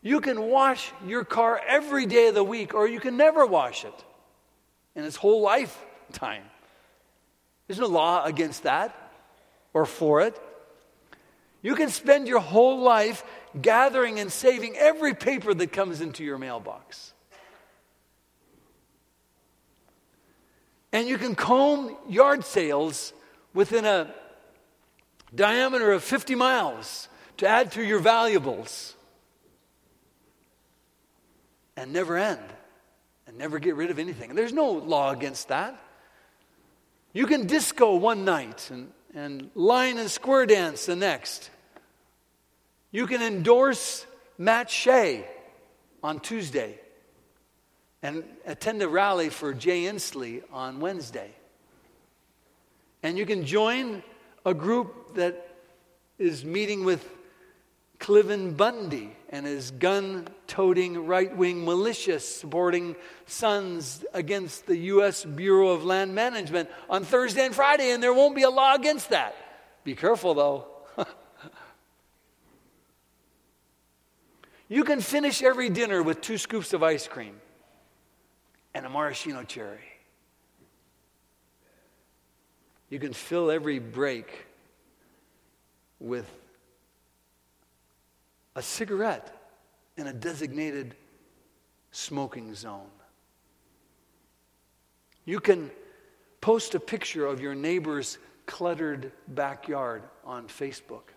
You 0.01 0.23
can 0.23 0.41
wash 0.41 0.91
your 1.07 1.25
car 1.25 1.61
every 1.67 2.07
day 2.07 2.29
of 2.29 2.35
the 2.35 2.43
week, 2.43 2.73
or 2.73 2.89
you 2.89 3.01
can 3.01 3.19
never 3.19 3.45
wash 3.45 3.85
it 3.85 4.05
in 4.95 5.05
its 5.05 5.17
whole 5.17 5.43
lifetime. 5.43 6.45
There's 7.67 7.79
no 7.79 7.87
law 7.87 8.25
against 8.25 8.65
that 8.65 8.95
or 9.73 9.87
for 9.87 10.21
it. 10.21 10.41
You 11.63 11.75
can 11.75 11.89
spend 11.89 12.29
your 12.29 12.41
whole 12.41 12.81
life 12.81 13.25
gathering 13.61 14.21
and 14.21 14.31
saving 14.31 14.77
every 14.77 15.15
paper 15.15 15.55
that 15.55 15.73
comes 15.73 16.01
into 16.01 16.23
your 16.23 16.37
mailbox. 16.37 17.13
And 20.93 21.09
you 21.09 21.19
can 21.19 21.35
comb 21.35 21.97
yard 22.09 22.45
sales 22.45 23.13
within 23.55 23.85
a 23.85 24.15
diameter 25.35 25.91
of 25.93 26.05
50 26.05 26.35
miles 26.35 27.09
to 27.39 27.49
add 27.49 27.73
to 27.73 27.83
your 27.83 27.99
valuables 27.99 28.95
and 31.77 31.93
never 31.93 32.17
end 32.17 32.41
and 33.27 33.39
never 33.39 33.59
get 33.59 33.75
rid 33.75 33.91
of 33.91 33.99
anything. 33.99 34.31
And 34.31 34.39
there's 34.39 34.53
no 34.53 34.71
law 34.71 35.11
against 35.11 35.49
that. 35.49 35.81
You 37.15 37.27
can 37.27 37.47
disco 37.47 37.95
one 37.95 38.25
night 38.25 38.69
and, 38.71 38.91
and 39.15 39.51
line 39.55 39.99
and 39.99 40.11
square 40.11 40.47
dance 40.47 40.85
the 40.85 40.97
next. 40.97 41.49
You 42.91 43.07
can 43.07 43.23
endorse 43.23 44.05
Matt 44.37 44.69
Shea 44.69 45.25
on 46.03 46.19
Tuesday 46.19 46.79
and 48.03 48.25
attend 48.45 48.83
a 48.83 48.89
rally 48.89 49.29
for 49.31 49.55
Jay 49.55 49.85
Inslee 49.85 50.43
on 50.53 50.81
Wednesday. 50.81 51.31
And 53.05 53.17
you 53.17 53.27
can 53.27 53.47
join 53.47 54.03
a 54.45 54.53
group 54.53 55.15
that 55.15 55.57
is 56.19 56.45
meeting 56.45 56.85
with 56.85 57.09
Cliven 58.01 58.57
Bundy 58.57 59.17
and 59.35 59.45
his 59.45 59.73
gun 59.73 60.29
toting 60.47 61.09
right 61.09 61.37
wing 61.37 61.65
militia 61.65 62.21
supporting 62.21 62.95
sons 63.27 64.05
against 64.15 64.65
the 64.67 64.77
U.S. 64.77 65.25
Bureau 65.25 65.71
of 65.71 65.85
Land 65.85 66.15
Management 66.15 66.71
on 66.89 67.03
Thursday 67.03 67.45
and 67.45 67.53
Friday, 67.53 67.91
and 67.91 68.01
there 68.01 68.15
won't 68.15 68.37
be 68.37 68.45
a 68.45 68.51
law 68.51 68.77
against 68.77 69.11
that. 69.11 69.35
Be 69.83 69.97
careful 69.97 70.35
though. 70.35 70.67
you 74.69 74.85
can 74.85 75.01
finish 75.01 75.43
every 75.43 75.69
dinner 75.69 76.01
with 76.01 76.21
two 76.21 76.39
scoops 76.39 76.73
of 76.73 76.85
ice 76.85 77.09
cream 77.09 77.35
and 78.73 78.87
a 78.87 78.89
maraschino 78.89 79.43
cherry. 79.43 79.81
You 82.89 83.01
can 83.01 83.13
fill 83.13 83.51
every 83.51 83.81
break 83.81 84.47
with 85.99 86.31
a 88.55 88.63
cigarette 88.63 89.35
in 89.97 90.07
a 90.07 90.13
designated 90.13 90.95
smoking 91.91 92.55
zone. 92.55 92.91
You 95.25 95.41
can 95.41 95.71
post 96.41 96.75
a 96.75 96.81
picture 96.81 97.27
of 97.27 97.41
your 97.41 97.55
neighbor's 97.55 98.19
cluttered 98.47 99.13
backyard 99.29 100.03
on 100.25 100.47
Facebook. 100.49 101.13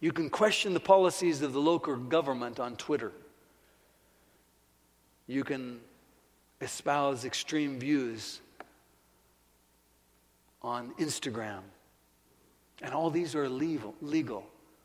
You 0.00 0.12
can 0.12 0.28
question 0.28 0.74
the 0.74 0.80
policies 0.80 1.42
of 1.42 1.52
the 1.52 1.60
local 1.60 1.96
government 1.96 2.60
on 2.60 2.76
Twitter 2.76 3.12
you 5.26 5.44
can 5.44 5.80
espouse 6.60 7.24
extreme 7.24 7.78
views 7.78 8.40
on 10.60 10.92
Instagram. 10.98 11.60
And 12.82 12.92
all 12.92 13.10
these 13.10 13.34
are 13.34 13.48
legal. 13.48 13.94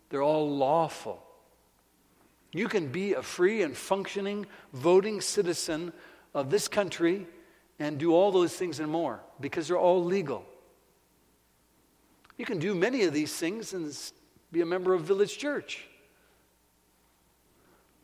They're 0.10 0.24
all 0.24 0.50
lawful. 0.50 1.24
You 2.52 2.68
can 2.68 2.88
be 2.88 3.14
a 3.14 3.22
free 3.22 3.62
and 3.62 3.76
functioning 3.76 4.46
voting 4.74 5.22
citizen 5.22 5.92
of 6.34 6.50
this 6.50 6.68
country 6.68 7.28
and 7.80 7.98
do 7.98 8.14
all 8.14 8.32
those 8.32 8.54
things 8.54 8.80
and 8.80 8.90
more 8.90 9.22
because 9.40 9.68
they're 9.68 9.78
all 9.78 10.04
legal. 10.04 10.46
You 12.38 12.46
can 12.46 12.60
do 12.60 12.74
many 12.74 13.04
of 13.04 13.14
these 13.14 13.36
things 13.36 13.74
and 13.74 13.96
be 14.52 14.62
a 14.62 14.66
member 14.66 14.94
of 14.94 15.02
Village 15.02 15.38
Church. 15.38 15.86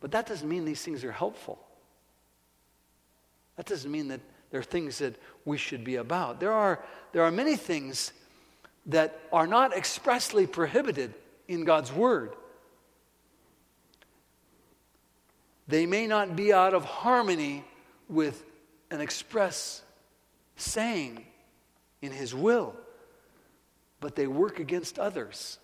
But 0.01 0.11
that 0.11 0.25
doesn't 0.25 0.47
mean 0.47 0.65
these 0.65 0.81
things 0.81 1.03
are 1.03 1.11
helpful. 1.11 1.59
That 3.55 3.65
doesn't 3.65 3.91
mean 3.91 4.09
that 4.09 4.19
there 4.51 4.59
are 4.59 4.63
things 4.63 4.97
that 4.97 5.15
we 5.45 5.57
should 5.57 5.83
be 5.83 5.95
about. 5.95 6.39
There 6.39 6.51
are, 6.51 6.83
there 7.11 7.23
are 7.23 7.31
many 7.31 7.55
things 7.55 8.11
that 8.87 9.19
are 9.31 9.47
not 9.47 9.75
expressly 9.75 10.45
prohibited 10.45 11.13
in 11.47 11.63
God's 11.63 11.91
Word. 11.91 12.35
They 15.67 15.85
may 15.85 16.07
not 16.07 16.35
be 16.35 16.51
out 16.51 16.73
of 16.73 16.83
harmony 16.83 17.63
with 18.09 18.43
an 18.91 19.01
express 19.01 19.81
saying 20.55 21.25
in 22.01 22.11
His 22.11 22.35
will, 22.35 22.75
but 23.99 24.15
they 24.15 24.27
work 24.27 24.59
against 24.59 24.99
others. 24.99 25.57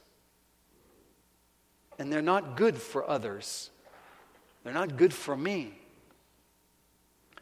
And 1.98 2.12
they're 2.12 2.22
not 2.22 2.56
good 2.56 2.78
for 2.78 3.08
others. 3.08 3.70
They're 4.64 4.74
not 4.74 4.96
good 4.96 5.14
for 5.14 5.36
me. 5.36 5.74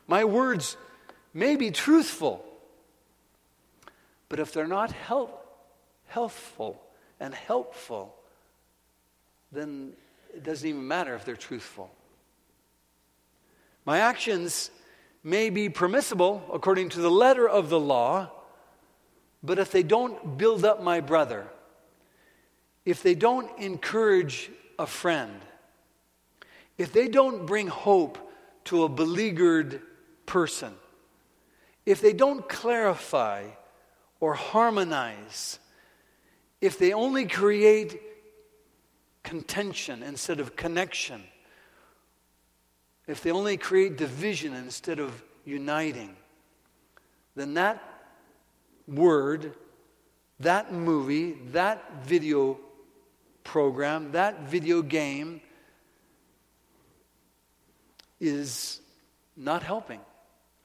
My 0.07 0.23
words 0.23 0.77
may 1.33 1.55
be 1.55 1.69
truthful, 1.69 2.43
but 4.29 4.39
if 4.39 4.53
they're 4.53 4.67
not 4.67 4.91
help, 4.91 5.43
healthful 6.07 6.81
and 7.19 7.33
helpful, 7.33 8.15
then 9.51 9.93
it 10.33 10.43
doesn't 10.43 10.67
even 10.67 10.87
matter 10.87 11.15
if 11.15 11.25
they're 11.25 11.35
truthful. 11.35 11.89
My 13.85 13.99
actions 13.99 14.69
may 15.23 15.49
be 15.49 15.69
permissible 15.69 16.43
according 16.53 16.89
to 16.89 17.01
the 17.01 17.11
letter 17.11 17.47
of 17.47 17.69
the 17.69 17.79
law, 17.79 18.31
but 19.43 19.59
if 19.59 19.71
they 19.71 19.83
don't 19.83 20.37
build 20.37 20.65
up 20.65 20.83
my 20.83 20.99
brother, 20.99 21.47
if 22.85 23.03
they 23.03 23.15
don't 23.15 23.49
encourage 23.59 24.49
a 24.79 24.87
friend, 24.87 25.33
if 26.77 26.93
they 26.93 27.07
don't 27.07 27.45
bring 27.45 27.67
hope 27.67 28.17
to 28.65 28.83
a 28.83 28.89
beleaguered 28.89 29.81
person, 30.25 30.73
if 31.85 32.01
they 32.01 32.13
don't 32.13 32.47
clarify 32.49 33.45
or 34.19 34.33
harmonize, 34.33 35.59
if 36.59 36.77
they 36.77 36.93
only 36.93 37.25
create 37.25 38.01
contention 39.27 40.03
instead 40.03 40.39
of 40.39 40.55
connection, 40.55 41.21
if 43.07 43.21
they 43.21 43.31
only 43.31 43.57
create 43.57 43.97
division 43.97 44.53
instead 44.53 44.99
of 44.99 45.21
uniting, 45.43 46.15
then 47.35 47.53
that 47.55 47.83
word, 48.87 49.53
that 50.39 50.71
movie, 50.71 51.33
that 51.51 52.05
video 52.05 52.57
program, 53.43 54.13
that 54.13 54.47
video 54.47 54.81
game 54.81 55.41
is 58.21 58.79
not 59.35 59.61
helping. 59.61 59.99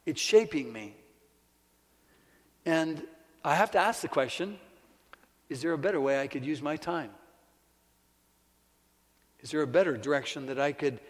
It's 0.06 0.20
shaping 0.20 0.72
me. 0.72 0.94
And 2.64 3.02
I 3.44 3.56
have 3.56 3.72
to 3.72 3.78
ask 3.78 4.02
the 4.02 4.08
question 4.08 4.56
is 5.48 5.62
there 5.62 5.72
a 5.72 5.78
better 5.78 6.00
way 6.00 6.20
I 6.20 6.28
could 6.28 6.44
use 6.44 6.62
my 6.62 6.76
time? 6.76 7.10
Is 9.42 9.50
there 9.50 9.62
a 9.62 9.66
better 9.66 9.96
direction 9.96 10.46
that 10.46 10.60
I 10.60 10.72
could 10.72 11.00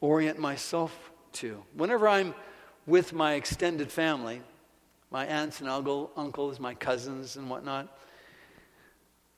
orient 0.00 0.38
myself 0.38 1.10
to? 1.34 1.62
Whenever 1.74 2.06
I'm 2.06 2.34
with 2.86 3.12
my 3.12 3.34
extended 3.34 3.90
family, 3.90 4.42
my 5.10 5.26
aunts 5.26 5.60
and 5.60 5.68
uncle, 5.68 6.10
uncles, 6.16 6.60
my 6.60 6.74
cousins, 6.74 7.36
and 7.36 7.48
whatnot, 7.48 7.88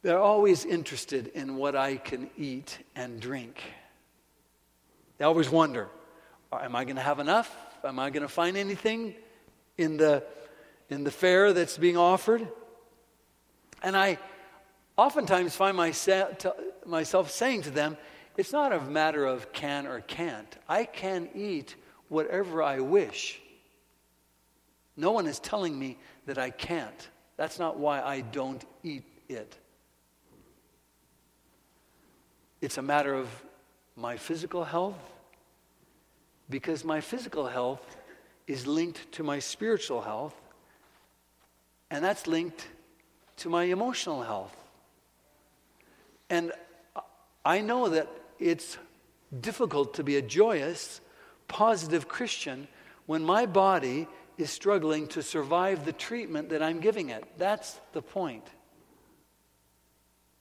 they're 0.03 0.19
always 0.19 0.65
interested 0.65 1.29
in 1.29 1.57
what 1.57 1.77
I 1.77 1.97
can 1.97 2.31
eat 2.37 2.79
and 2.97 3.21
drink. 3.21 3.63
They 5.19 5.25
always 5.25 5.51
wonder 5.51 5.89
Am 6.53 6.75
I 6.75 6.85
going 6.85 6.97
to 6.97 7.03
have 7.03 7.19
enough? 7.19 7.55
Am 7.85 7.99
I 7.99 8.11
going 8.11 8.23
to 8.23 8.29
find 8.29 8.57
anything 8.57 9.15
in 9.77 9.99
the, 9.99 10.25
in 10.89 11.05
the 11.05 11.11
fare 11.11 11.53
that's 11.53 11.77
being 11.77 11.97
offered? 11.97 12.49
And 13.83 13.95
I 13.97 14.19
oftentimes 14.97 15.55
find 15.55 15.77
myself, 15.77 16.39
myself 16.89 17.31
saying 17.31 17.63
to 17.63 17.71
them, 17.71 17.97
it's 18.37 18.53
not 18.53 18.73
a 18.73 18.81
matter 18.81 19.27
of 19.27 19.53
can 19.53 19.87
or 19.87 20.01
can't. 20.01 20.57
I 20.69 20.85
can 20.85 21.29
eat 21.35 21.75
whatever 22.09 22.63
I 22.63 22.81
wish. 22.81 23.41
No 24.97 25.13
one 25.13 25.27
is 25.27 25.39
telling 25.39 25.79
me 25.79 25.99
that 26.27 26.39
I 26.39 26.51
can't. 26.51 27.09
That's 27.37 27.59
not 27.59 27.79
why 27.79 28.01
I 28.01 28.21
don't 28.21 28.65
eat 28.83 29.05
it. 29.29 29.57
It's 32.61 32.79
a 32.79 32.83
matter 32.83 33.15
of 33.15 33.29
my 33.95 34.17
physical 34.17 34.65
health 34.65 34.99
because 36.51 36.85
my 36.85 37.01
physical 37.01 37.47
health 37.47 37.97
is 38.47 38.67
linked 38.67 39.13
to 39.13 39.23
my 39.23 39.39
spiritual 39.39 40.01
health, 40.01 40.35
and 41.91 42.03
that's 42.03 42.27
linked 42.27 42.67
to 43.37 43.49
my 43.49 43.65
emotional 43.65 44.23
health. 44.23 44.57
And 46.31 46.53
I 47.45 47.61
know 47.61 47.89
that 47.89 48.09
it's 48.39 48.79
difficult 49.41 49.95
to 49.95 50.05
be 50.05 50.17
a 50.17 50.23
joyous, 50.23 51.01
positive 51.47 52.09
Christian 52.09 52.69
when 53.07 53.25
my 53.25 53.47
body 53.47 54.07
is 54.37 54.51
struggling 54.51 55.09
to 55.09 55.23
survive 55.23 55.85
the 55.85 55.93
treatment 55.93 56.51
that 56.51 56.63
I'm 56.63 56.81
giving 56.81 57.09
it. 57.11 57.25
That's 57.39 57.79
the 57.93 58.03
point. 58.03 58.47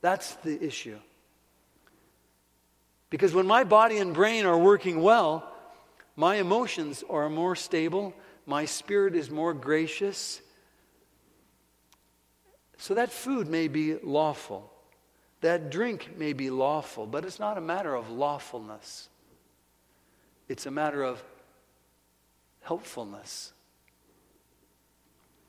That's 0.01 0.35
the 0.35 0.63
issue. 0.63 0.99
Because 3.09 3.33
when 3.33 3.47
my 3.47 3.63
body 3.63 3.97
and 3.97 4.13
brain 4.13 4.45
are 4.45 4.57
working 4.57 5.01
well, 5.01 5.51
my 6.15 6.35
emotions 6.35 7.03
are 7.09 7.29
more 7.29 7.55
stable, 7.55 8.13
my 8.45 8.65
spirit 8.65 9.15
is 9.15 9.29
more 9.29 9.53
gracious. 9.53 10.41
So 12.77 12.93
that 12.93 13.11
food 13.11 13.47
may 13.47 13.67
be 13.67 13.95
lawful, 13.95 14.71
that 15.41 15.69
drink 15.69 16.17
may 16.17 16.33
be 16.33 16.49
lawful, 16.49 17.05
but 17.05 17.25
it's 17.25 17.39
not 17.39 17.57
a 17.57 17.61
matter 17.61 17.95
of 17.95 18.09
lawfulness. 18.09 19.09
It's 20.49 20.65
a 20.65 20.71
matter 20.71 21.03
of 21.03 21.23
helpfulness. 22.61 23.53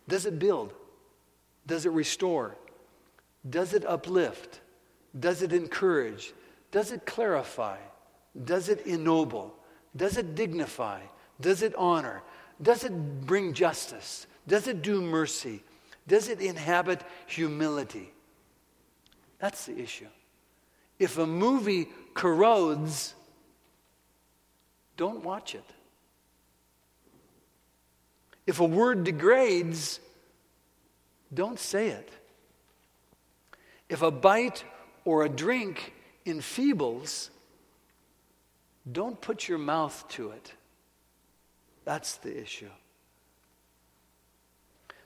Does 0.07 0.27
it 0.27 0.39
build? 0.39 0.73
Does 1.67 1.87
it 1.87 1.93
restore? 1.93 2.57
Does 3.49 3.75
it 3.75 3.85
uplift? 3.87 4.61
Does 5.19 5.43
it 5.43 5.53
encourage? 5.53 6.33
Does 6.71 6.93
it 6.93 7.07
clarify? 7.07 7.77
Does 8.45 8.69
it 8.69 8.87
ennoble? 8.87 9.55
Does 9.97 10.17
it 10.17 10.35
dignify? 10.35 11.01
Does 11.41 11.63
it 11.63 11.75
honor? 11.77 12.23
Does 12.61 12.85
it 12.85 13.27
bring 13.27 13.55
justice? 13.55 14.27
Does 14.47 14.67
it 14.67 14.83
do 14.83 15.01
mercy? 15.01 15.63
Does 16.07 16.29
it 16.29 16.41
inhabit 16.41 17.03
humility? 17.27 18.13
That's 19.39 19.67
the 19.67 19.79
issue. 19.79 20.09
If 20.99 21.19
a 21.19 21.27
movie 21.27 21.89
corrodes, 22.15 23.15
don't 24.97 25.23
watch 25.23 25.55
it. 25.55 25.65
If 28.47 28.61
a 28.61 28.65
word 28.65 29.05
degrades, 29.05 30.01
don't 31.33 31.59
say 31.59 31.89
it. 31.89 32.11
If 33.89 34.03
a 34.03 34.11
bite 34.11 34.65
or 35.05 35.25
a 35.25 35.29
drink 35.29 35.93
enfeebles, 36.27 37.31
don't 38.91 39.21
put 39.21 39.49
your 39.49 39.59
mouth 39.59 40.05
to 40.11 40.31
it. 40.31 40.53
That's 41.85 42.17
the 42.17 42.41
issue. 42.41 42.71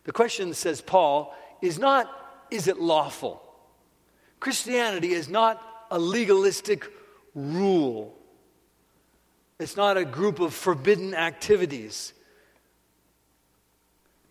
The 0.04 0.12
question, 0.12 0.54
says 0.54 0.80
Paul, 0.80 1.34
is 1.60 1.78
not, 1.78 2.08
is 2.50 2.66
it 2.66 2.80
lawful? 2.80 3.42
Christianity 4.42 5.12
is 5.12 5.28
not 5.28 5.62
a 5.88 6.00
legalistic 6.00 6.90
rule, 7.32 8.18
it's 9.61 9.76
not 9.76 9.96
a 9.96 10.04
group 10.04 10.40
of 10.40 10.52
forbidden 10.52 11.14
activities. 11.14 12.12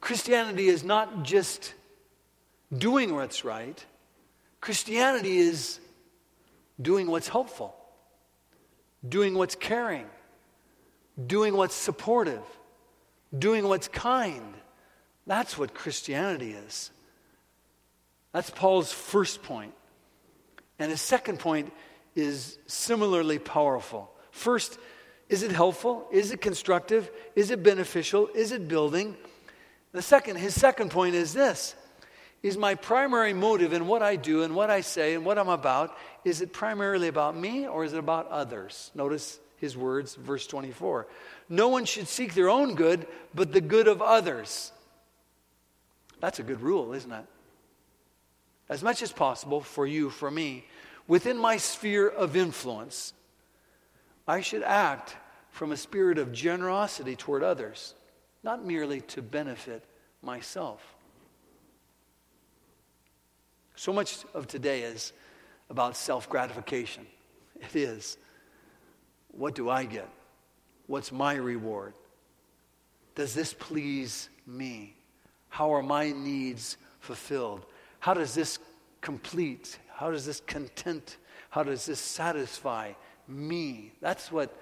Christianity 0.01 0.67
is 0.67 0.83
not 0.83 1.23
just 1.23 1.73
doing 2.75 3.15
what's 3.15 3.45
right, 3.45 3.85
Christianity 4.59 5.37
is 5.37 5.79
doing 6.81 7.07
what's 7.07 7.29
helpful 7.29 7.73
doing 9.07 9.33
what's 9.33 9.55
caring, 9.55 10.05
doing 11.27 11.55
what's 11.55 11.75
supportive, 11.75 12.43
doing 13.37 13.67
what's 13.67 13.87
kind. 13.87 14.53
That's 15.25 15.57
what 15.57 15.73
Christianity 15.73 16.51
is. 16.51 16.91
That's 18.31 18.49
Paul's 18.49 18.91
first 18.91 19.41
point. 19.43 19.73
And 20.81 20.91
the 20.91 20.97
second 20.97 21.37
point 21.37 21.71
is 22.15 22.57
similarly 22.65 23.37
powerful. 23.37 24.11
First, 24.31 24.79
is 25.29 25.43
it 25.43 25.51
helpful? 25.51 26.07
Is 26.11 26.31
it 26.31 26.41
constructive? 26.41 27.11
Is 27.35 27.51
it 27.51 27.61
beneficial? 27.61 28.29
Is 28.33 28.51
it 28.51 28.67
building? 28.67 29.15
The 29.91 30.01
second, 30.01 30.37
his 30.37 30.59
second 30.59 30.89
point 30.89 31.13
is 31.13 31.33
this 31.33 31.75
is 32.41 32.57
my 32.57 32.73
primary 32.73 33.33
motive 33.33 33.73
in 33.73 33.85
what 33.85 34.01
I 34.01 34.15
do 34.15 34.41
and 34.41 34.55
what 34.55 34.71
I 34.71 34.81
say 34.81 35.13
and 35.13 35.23
what 35.23 35.37
I'm 35.37 35.49
about, 35.49 35.95
is 36.25 36.41
it 36.41 36.51
primarily 36.51 37.07
about 37.07 37.37
me 37.37 37.67
or 37.67 37.85
is 37.85 37.93
it 37.93 37.99
about 37.99 38.29
others? 38.29 38.89
Notice 38.95 39.39
his 39.57 39.77
words, 39.77 40.15
verse 40.15 40.47
24. 40.47 41.05
No 41.47 41.67
one 41.67 41.85
should 41.85 42.07
seek 42.07 42.33
their 42.33 42.49
own 42.49 42.73
good, 42.73 43.05
but 43.35 43.51
the 43.51 43.61
good 43.61 43.87
of 43.87 44.01
others. 44.01 44.71
That's 46.19 46.39
a 46.39 46.43
good 46.43 46.61
rule, 46.61 46.93
isn't 46.93 47.11
it? 47.11 47.25
As 48.71 48.81
much 48.81 49.01
as 49.01 49.11
possible 49.11 49.59
for 49.59 49.85
you, 49.85 50.09
for 50.09 50.31
me, 50.31 50.65
within 51.05 51.37
my 51.37 51.57
sphere 51.57 52.07
of 52.07 52.37
influence, 52.37 53.11
I 54.25 54.39
should 54.39 54.63
act 54.63 55.17
from 55.49 55.73
a 55.73 55.77
spirit 55.77 56.17
of 56.17 56.31
generosity 56.31 57.17
toward 57.17 57.43
others, 57.43 57.93
not 58.43 58.63
merely 58.65 59.01
to 59.01 59.21
benefit 59.21 59.83
myself. 60.21 60.81
So 63.75 63.91
much 63.91 64.19
of 64.33 64.47
today 64.47 64.83
is 64.83 65.11
about 65.69 65.97
self 65.97 66.29
gratification. 66.29 67.05
It 67.59 67.75
is. 67.75 68.17
What 69.31 69.53
do 69.53 69.69
I 69.69 69.83
get? 69.83 70.07
What's 70.87 71.11
my 71.11 71.33
reward? 71.33 71.93
Does 73.15 73.33
this 73.33 73.53
please 73.53 74.29
me? 74.47 74.95
How 75.49 75.73
are 75.73 75.83
my 75.83 76.13
needs 76.13 76.77
fulfilled? 77.01 77.65
How 78.01 78.15
does 78.15 78.33
this 78.33 78.57
complete? 78.99 79.77
How 79.93 80.09
does 80.09 80.25
this 80.25 80.41
content? 80.41 81.17
How 81.51 81.61
does 81.61 81.85
this 81.85 81.99
satisfy 81.99 82.93
me? 83.27 83.91
That's 84.01 84.31
what 84.31 84.57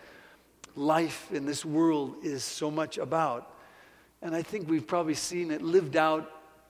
life 0.76 1.32
in 1.32 1.46
this 1.46 1.64
world 1.64 2.18
is 2.22 2.44
so 2.44 2.70
much 2.70 2.98
about. 2.98 3.56
And 4.22 4.36
I 4.36 4.42
think 4.42 4.70
we've 4.70 4.86
probably 4.86 5.14
seen 5.14 5.52
it 5.52 5.62
lived 5.62 5.96
out 5.96 6.30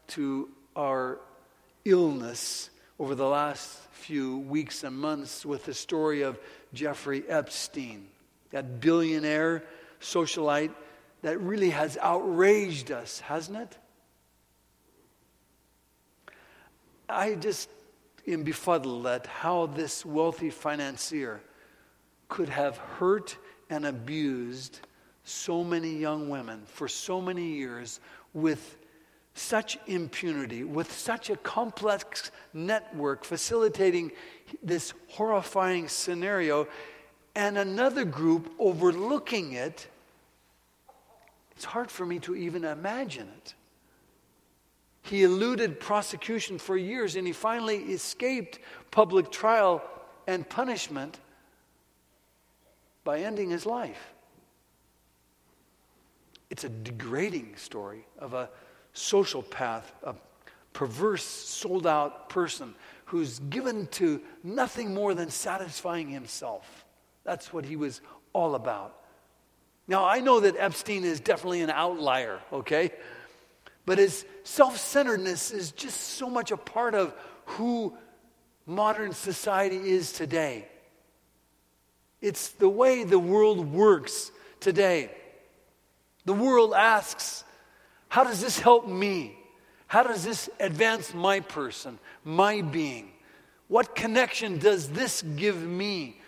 to 0.10 0.48
our 0.76 1.18
illness 1.86 2.70
over 3.00 3.16
the 3.16 3.26
last 3.26 3.80
few 3.90 4.38
weeks 4.38 4.84
and 4.84 4.96
months 4.96 5.44
with 5.44 5.66
the 5.66 5.74
story 5.74 6.22
of 6.22 6.38
Jeffrey 6.72 7.24
Epstein, 7.28 8.06
that 8.52 8.80
billionaire 8.80 9.64
socialite 10.00 10.72
that 11.24 11.40
really 11.42 11.72
has 11.72 11.98
outraged 12.00 12.92
us, 12.92 13.22
hasn't 13.22 13.58
it? 13.58 13.78
I 17.10 17.36
just 17.36 17.70
am 18.28 18.44
befuddled 18.44 19.08
at 19.08 19.26
how 19.26 19.66
this 19.66 20.06
wealthy 20.06 20.50
financier 20.50 21.42
could 22.28 22.50
have 22.50 22.78
hurt 22.78 23.38
and 23.70 23.86
abused 23.86 24.82
so 25.24 25.64
many 25.64 25.96
young 25.96 26.30
women 26.30 26.64
for 26.66 26.88
so 26.88 27.22
many 27.22 27.46
years 27.46 28.00
with 28.34 28.78
such 29.34 29.78
impunity, 29.88 30.64
with 30.64 30.92
such 30.92 31.30
a 31.30 31.38
complex 31.38 32.32
network 32.54 33.24
facilitating 33.24 34.12
this 34.62 34.94
horrifying 35.08 35.88
scenario, 35.88 36.68
and 37.36 37.58
another 37.58 38.04
group 38.04 38.52
overlooking 38.60 39.54
it, 39.54 39.88
it's 41.52 41.66
hard 41.66 41.90
for 41.90 42.06
me 42.06 42.20
to 42.20 42.36
even 42.36 42.66
imagine 42.66 43.30
it. 43.38 43.54
He 45.10 45.24
eluded 45.24 45.80
prosecution 45.80 46.60
for 46.60 46.78
years 46.78 47.16
and 47.16 47.26
he 47.26 47.34
finally 47.34 47.78
escaped 47.78 48.60
public 48.92 49.32
trial 49.32 49.82
and 50.28 50.48
punishment 50.48 51.20
by 53.04 53.22
ending 53.22 53.50
his 53.50 53.66
life. 53.66 54.14
It's 56.52 56.64
a 56.64 56.70
degrading 56.70 57.56
story 57.56 58.06
of 58.20 58.36
a 58.36 58.52
sociopath, 58.94 59.86
a 60.04 60.14
perverse, 60.74 61.24
sold 61.24 61.88
out 61.88 62.30
person 62.30 62.76
who's 63.06 63.40
given 63.40 63.88
to 63.88 64.22
nothing 64.44 64.94
more 64.94 65.16
than 65.16 65.32
satisfying 65.32 66.08
himself. 66.10 66.86
That's 67.24 67.52
what 67.52 67.66
he 67.66 67.76
was 67.76 68.02
all 68.32 68.54
about. 68.54 68.96
Now, 69.88 70.06
I 70.06 70.20
know 70.20 70.40
that 70.42 70.56
Epstein 70.56 71.04
is 71.04 71.20
definitely 71.20 71.62
an 71.62 71.72
outlier, 71.72 72.42
okay? 72.54 72.92
But 73.90 73.98
his 73.98 74.24
self 74.44 74.78
centeredness 74.78 75.50
is 75.50 75.72
just 75.72 76.00
so 76.00 76.30
much 76.30 76.52
a 76.52 76.58
part 76.58 76.94
of 76.94 77.12
who 77.46 77.98
modern 78.68 79.14
society 79.14 79.78
is 79.78 80.12
today. 80.12 80.68
It's 82.22 82.50
the 82.50 82.70
way 82.70 83.04
the 83.04 83.18
world 83.18 83.74
works 83.74 84.32
today. 84.60 85.10
The 86.26 86.36
world 86.36 86.76
asks, 86.76 87.44
how 88.10 88.24
does 88.24 88.40
this 88.42 88.60
help 88.60 88.88
me? 88.88 89.36
How 89.88 90.04
does 90.04 90.24
this 90.24 90.52
advance 90.60 91.12
my 91.16 91.40
person, 91.40 91.98
my 92.24 92.62
being? 92.62 93.10
What 93.70 93.96
connection 93.96 94.60
does 94.60 94.90
this 94.90 95.24
give 95.24 95.60
me? 95.64 96.19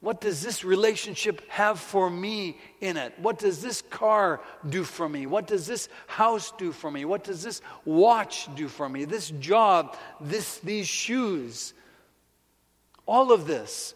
What 0.00 0.22
does 0.22 0.42
this 0.42 0.64
relationship 0.64 1.46
have 1.50 1.78
for 1.78 2.08
me 2.08 2.56
in 2.80 2.96
it? 2.96 3.12
What 3.18 3.38
does 3.38 3.60
this 3.60 3.82
car 3.82 4.40
do 4.66 4.82
for 4.82 5.06
me? 5.06 5.26
What 5.26 5.46
does 5.46 5.66
this 5.66 5.90
house 6.06 6.52
do 6.56 6.72
for 6.72 6.90
me? 6.90 7.04
What 7.04 7.22
does 7.22 7.42
this 7.42 7.60
watch 7.84 8.48
do 8.54 8.66
for 8.66 8.88
me? 8.88 9.04
This 9.04 9.30
job, 9.30 9.96
this, 10.18 10.58
these 10.60 10.88
shoes, 10.88 11.74
all 13.04 13.30
of 13.30 13.46
this. 13.46 13.94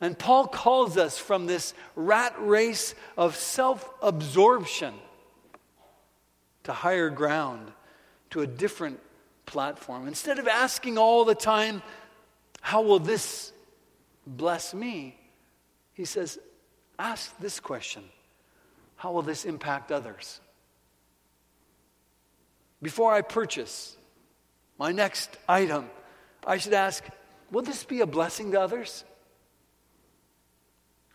And 0.00 0.18
Paul 0.18 0.48
calls 0.48 0.96
us 0.96 1.18
from 1.18 1.46
this 1.46 1.74
rat 1.94 2.34
race 2.38 2.94
of 3.18 3.36
self 3.36 3.88
absorption 4.02 4.94
to 6.64 6.72
higher 6.72 7.10
ground, 7.10 7.70
to 8.30 8.40
a 8.40 8.46
different 8.46 8.98
platform. 9.44 10.08
Instead 10.08 10.38
of 10.38 10.48
asking 10.48 10.96
all 10.96 11.26
the 11.26 11.34
time, 11.34 11.82
How 12.62 12.80
will 12.80 12.98
this 12.98 13.52
bless 14.26 14.74
me? 14.74 15.16
He 15.92 16.04
says, 16.04 16.38
Ask 16.98 17.36
this 17.38 17.60
question 17.60 18.04
How 18.96 19.12
will 19.12 19.22
this 19.22 19.44
impact 19.44 19.92
others? 19.92 20.40
Before 22.82 23.12
I 23.12 23.22
purchase 23.22 23.96
my 24.78 24.92
next 24.92 25.30
item, 25.48 25.88
I 26.46 26.58
should 26.58 26.74
ask, 26.74 27.04
Will 27.50 27.62
this 27.62 27.84
be 27.84 28.00
a 28.00 28.06
blessing 28.06 28.52
to 28.52 28.60
others? 28.60 29.04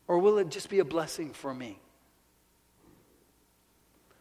Or 0.08 0.18
will 0.18 0.40
it 0.40 0.50
just 0.50 0.70
be 0.70 0.80
a 0.80 0.86
blessing 0.86 1.34
for 1.34 1.54
me? 1.54 1.78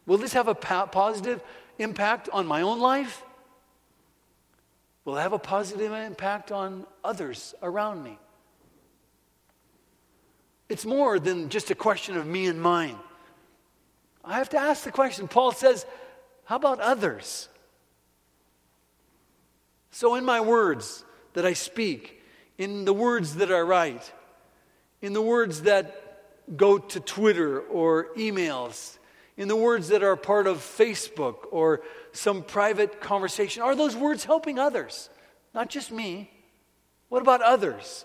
Will 0.05 0.18
this 0.18 0.33
have 0.33 0.48
a 0.48 0.55
positive 0.55 1.42
impact 1.79 2.29
on 2.33 2.46
my 2.46 2.62
own 2.62 2.81
life? 2.81 3.22
Will 5.05 5.16
it 5.16 5.22
have 5.22 5.33
a 5.33 5.38
positive 5.38 5.92
impact 5.92 6.53
on 6.53 6.87
others 7.03 7.55
around 7.62 8.03
me? 8.03 8.18
It's 10.68 10.85
more 10.85 11.18
than 11.18 11.48
just 11.48 11.70
a 11.70 11.74
question 11.74 12.16
of 12.16 12.26
me 12.26 12.46
and 12.46 12.61
mine. 12.61 12.96
I 14.24 14.38
have 14.38 14.50
to 14.50 14.59
ask 14.59 14.85
the 14.85 14.92
question. 14.92 15.28
Paul 15.28 15.52
says, 15.52 15.87
How 16.44 16.57
about 16.57 16.81
others? 16.81 17.48
So, 19.90 20.14
in 20.14 20.24
my 20.24 20.40
words 20.40 21.04
that 21.33 21.46
I 21.46 21.54
speak, 21.54 22.22
in 22.59 22.85
the 22.85 22.92
words 22.92 23.37
that 23.37 23.50
I 23.50 23.61
write, 23.61 24.12
in 25.00 25.12
the 25.12 25.22
words 25.22 25.62
that 25.62 26.57
go 26.57 26.78
to 26.78 27.00
Twitter 27.00 27.61
or 27.61 28.09
emails, 28.16 28.98
in 29.38 29.48
the 29.48 29.57
words 29.57 29.88
that 29.88 30.02
are 30.02 30.16
part 30.16 30.46
of 30.46 30.59
Facebook 30.59 31.37
or 31.52 31.81
some 32.12 32.42
private 32.42 33.00
conversation? 33.00 33.62
Are 33.62 33.76
those 33.76 33.96
words 33.96 34.24
helping 34.24 34.59
others? 34.59 35.09
Not 35.54 35.70
just 35.70 35.92
me. 35.92 36.31
What 37.09 37.22
about 37.22 37.40
others? 37.40 38.04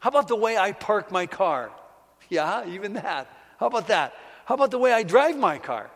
How 0.00 0.10
about 0.10 0.28
the 0.28 0.36
way 0.36 0.56
I 0.56 0.72
park 0.72 1.10
my 1.10 1.26
car? 1.26 1.70
Yeah, 2.28 2.66
even 2.66 2.94
that. 2.94 3.26
How 3.58 3.66
about 3.66 3.88
that? 3.88 4.14
How 4.44 4.54
about 4.54 4.70
the 4.70 4.78
way 4.78 4.92
I 4.92 5.02
drive 5.02 5.36
my 5.36 5.58
car? 5.58 5.90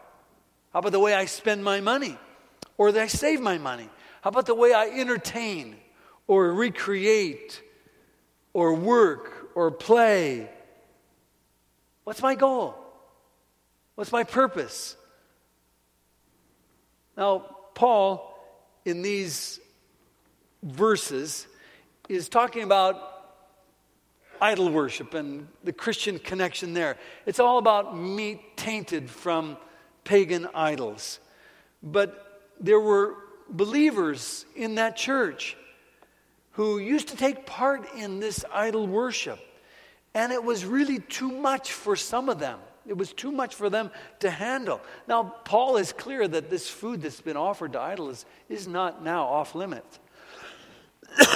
How 0.73 0.81
about 0.81 0.93
the 0.93 1.01
way 1.01 1.15
I 1.15 1.27
spend 1.27 1.63
my 1.63 1.81
money? 1.81 2.19
Or 2.79 2.91
that 2.93 3.03
I 3.03 3.07
save 3.07 3.41
my 3.41 3.59
money? 3.59 3.89
How 4.23 4.31
about 4.31 4.47
the 4.47 4.55
way 4.55 4.73
I 4.73 4.87
entertain 4.89 5.77
or 6.27 6.53
recreate 6.53 7.63
or 8.53 8.75
work 8.75 9.51
or 9.55 9.71
play? 9.71 10.49
What's 12.05 12.23
my 12.23 12.35
goal? 12.35 12.75
What's 13.95 14.13
my 14.13 14.25
purpose? 14.25 14.97
Now, 17.17 17.45
Paul, 17.75 18.35
in 18.85 19.03
these 19.03 19.61
verses, 20.63 21.47
is 22.09 22.29
talking 22.29 22.63
about 22.63 23.12
idol 24.43 24.69
worship 24.71 25.15
and 25.15 25.47
the 25.63 25.73
Christian 25.73 26.19
connection 26.19 26.75
there. 26.75 26.97
It's 27.27 27.39
all 27.39 27.59
about 27.59 27.97
meat 27.97 28.57
tainted 28.57 29.09
from 29.09 29.57
pagan 30.03 30.49
idols. 30.53 31.21
But 31.81 32.43
there 32.61 32.81
were 32.81 33.15
believers 33.49 34.45
in 34.57 34.75
that 34.75 34.97
church 34.97 35.57
who 36.53 36.79
used 36.79 37.09
to 37.09 37.17
take 37.17 37.47
part 37.47 37.95
in 37.95 38.19
this 38.19 38.45
idol 38.53 38.87
worship. 38.87 39.39
And 40.13 40.33
it 40.33 40.43
was 40.43 40.67
really 40.67 40.99
too 40.99 41.31
much 41.31 41.73
for 41.73 41.95
some 41.95 42.29
of 42.29 42.41
them. 42.41 42.59
It 42.85 42.97
was 42.97 43.13
too 43.13 43.31
much 43.31 43.55
for 43.55 43.71
them 43.71 43.93
to 44.21 44.31
handle. 44.31 44.81
Now, 45.07 45.23
Paul 45.45 45.77
is 45.77 45.93
clear 45.93 46.27
that 46.27 46.51
this 46.51 46.69
food 46.69 47.01
that's 47.01 47.21
been 47.21 47.37
offered 47.37 47.75
to 47.75 47.81
idols 47.81 48.27
is 48.49 48.67
not 48.67 49.05
now 49.05 49.25
off 49.25 49.55
limits. 49.55 50.01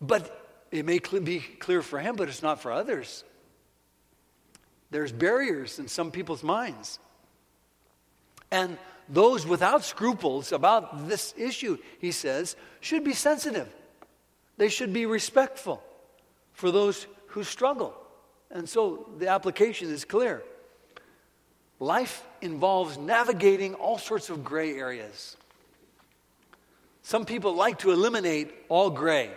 but 0.00 0.45
it 0.76 0.84
may 0.84 0.98
be 0.98 1.40
clear 1.40 1.82
for 1.82 1.98
him, 1.98 2.16
but 2.16 2.28
it's 2.28 2.42
not 2.42 2.60
for 2.60 2.72
others. 2.72 3.24
There's 4.90 5.12
barriers 5.12 5.78
in 5.78 5.88
some 5.88 6.10
people's 6.10 6.42
minds. 6.42 6.98
And 8.50 8.78
those 9.08 9.46
without 9.46 9.84
scruples 9.84 10.52
about 10.52 11.08
this 11.08 11.34
issue, 11.36 11.78
he 12.00 12.12
says, 12.12 12.56
should 12.80 13.04
be 13.04 13.12
sensitive. 13.12 13.68
They 14.56 14.68
should 14.68 14.92
be 14.92 15.06
respectful 15.06 15.82
for 16.52 16.70
those 16.70 17.06
who 17.28 17.44
struggle. 17.44 17.94
And 18.50 18.68
so 18.68 19.08
the 19.18 19.28
application 19.28 19.90
is 19.90 20.04
clear. 20.04 20.42
Life 21.78 22.24
involves 22.40 22.96
navigating 22.96 23.74
all 23.74 23.98
sorts 23.98 24.30
of 24.30 24.42
gray 24.42 24.74
areas. 24.76 25.36
Some 27.02 27.24
people 27.24 27.54
like 27.54 27.80
to 27.80 27.90
eliminate 27.92 28.52
all 28.68 28.90
gray 28.90 29.30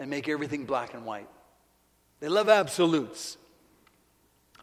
and 0.00 0.08
make 0.08 0.28
everything 0.28 0.64
black 0.64 0.94
and 0.94 1.04
white. 1.04 1.28
They 2.18 2.28
love 2.28 2.48
absolutes. 2.48 3.36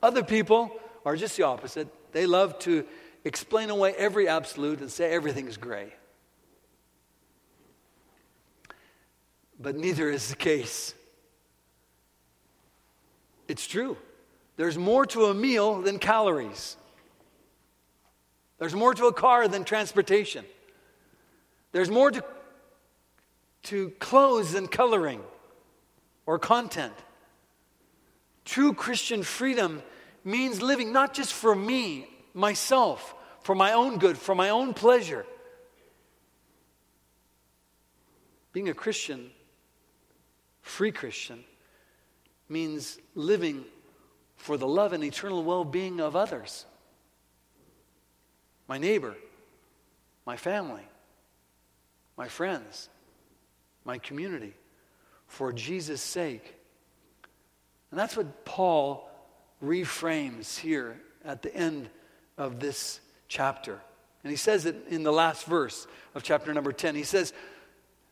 Other 0.02 0.24
people 0.24 0.72
are 1.06 1.16
just 1.16 1.38
the 1.38 1.44
opposite. 1.44 1.88
They 2.12 2.26
love 2.26 2.58
to 2.60 2.84
explain 3.24 3.70
away 3.70 3.94
every 3.94 4.28
absolute 4.28 4.80
and 4.80 4.92
say 4.92 5.12
everything 5.12 5.48
is 5.48 5.56
gray. 5.56 5.94
But 9.60 9.76
neither 9.76 10.10
is 10.10 10.30
the 10.30 10.36
case. 10.36 10.96
It's 13.48 13.68
true. 13.68 13.96
There's 14.56 14.78
more 14.78 15.06
to 15.08 15.26
a 15.26 15.36
meal 15.36 15.82
than 15.82 16.00
calories. 16.00 16.78
There's 18.58 18.74
more 18.74 18.96
to 18.96 19.06
a 19.06 19.14
car 19.14 19.48
than 19.48 19.64
transportation. 19.64 20.46
There's 21.72 21.92
more 21.92 22.10
to, 22.10 22.24
to 23.68 23.90
clothes 24.00 24.54
and 24.54 24.70
coloring 24.72 25.22
or 26.26 26.40
content. 26.40 26.94
True 28.46 28.74
Christian 28.74 29.24
freedom 29.24 29.82
means 30.24 30.62
living 30.62 30.94
not 30.94 31.14
just 31.14 31.34
for 31.34 31.54
me, 31.54 32.08
myself, 32.34 33.14
for 33.42 33.56
my 33.56 33.74
own 33.74 33.98
good, 33.98 34.18
for 34.18 34.36
my 34.36 34.50
own 34.50 34.74
pleasure. 34.74 35.26
Being 38.54 38.70
a 38.70 38.74
Christian, 38.74 39.32
free 40.62 40.92
Christian, 40.92 41.44
means 42.48 42.98
living 43.16 43.66
for 44.38 44.58
the 44.58 44.68
love 44.68 44.94
and 44.94 45.04
eternal 45.04 45.44
well 45.44 45.66
being 45.66 46.00
of 46.00 46.16
others 46.16 46.66
my 48.68 48.78
neighbor, 48.78 49.16
my 50.26 50.36
family, 50.36 50.86
my 52.18 52.28
friends, 52.28 52.90
my 53.88 53.98
community, 53.98 54.54
for 55.26 55.52
Jesus' 55.52 56.02
sake. 56.02 56.54
And 57.90 58.00
that's 58.00 58.16
what 58.16 58.46
Paul 58.46 59.10
reframes 59.64 60.60
here 60.60 61.02
at 61.26 61.42
the 61.42 61.56
end 61.56 61.90
of 62.38 62.60
this 62.60 63.00
chapter. 63.28 63.82
And 64.24 64.30
he 64.30 64.38
says 64.38 64.66
it 64.66 64.76
in 64.90 65.04
the 65.04 65.12
last 65.12 65.46
verse 65.46 65.88
of 66.14 66.22
chapter 66.22 66.54
number 66.54 66.74
10. 66.74 66.96
He 66.96 67.04
says, 67.04 67.34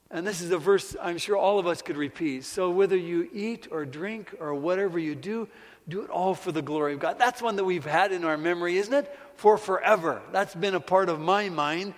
and 0.10 0.26
this 0.26 0.40
is 0.40 0.52
a 0.52 0.58
verse 0.58 0.96
I'm 1.02 1.18
sure 1.18 1.36
all 1.36 1.60
of 1.60 1.68
us 1.68 1.82
could 1.82 1.98
repeat. 1.98 2.46
So, 2.46 2.70
whether 2.70 2.96
you 2.96 3.28
eat 3.34 3.68
or 3.72 3.86
drink 3.86 4.34
or 4.40 4.54
whatever 4.54 4.98
you 4.98 5.14
do, 5.14 5.50
do 5.90 6.04
it 6.04 6.10
all 6.10 6.36
for 6.36 6.52
the 6.52 6.62
glory 6.62 6.94
of 6.94 7.00
God. 7.00 7.20
That's 7.20 7.42
one 7.42 7.58
that 7.58 7.66
we've 7.66 7.86
had 7.86 8.12
in 8.12 8.24
our 8.24 8.38
memory, 8.38 8.78
isn't 8.78 8.94
it? 8.94 9.14
For 9.36 9.58
forever. 9.58 10.22
That's 10.32 10.56
been 10.56 10.76
a 10.76 10.80
part 10.80 11.10
of 11.10 11.20
my 11.20 11.50
mind. 11.50 11.96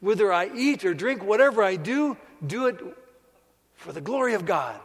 Whether 0.00 0.32
I 0.32 0.50
eat 0.54 0.84
or 0.84 0.94
drink, 0.94 1.22
whatever 1.22 1.62
I 1.62 1.76
do, 1.76 2.16
do 2.44 2.66
it 2.66 2.80
for 3.80 3.92
the 3.92 4.00
glory 4.00 4.34
of 4.34 4.44
God. 4.44 4.78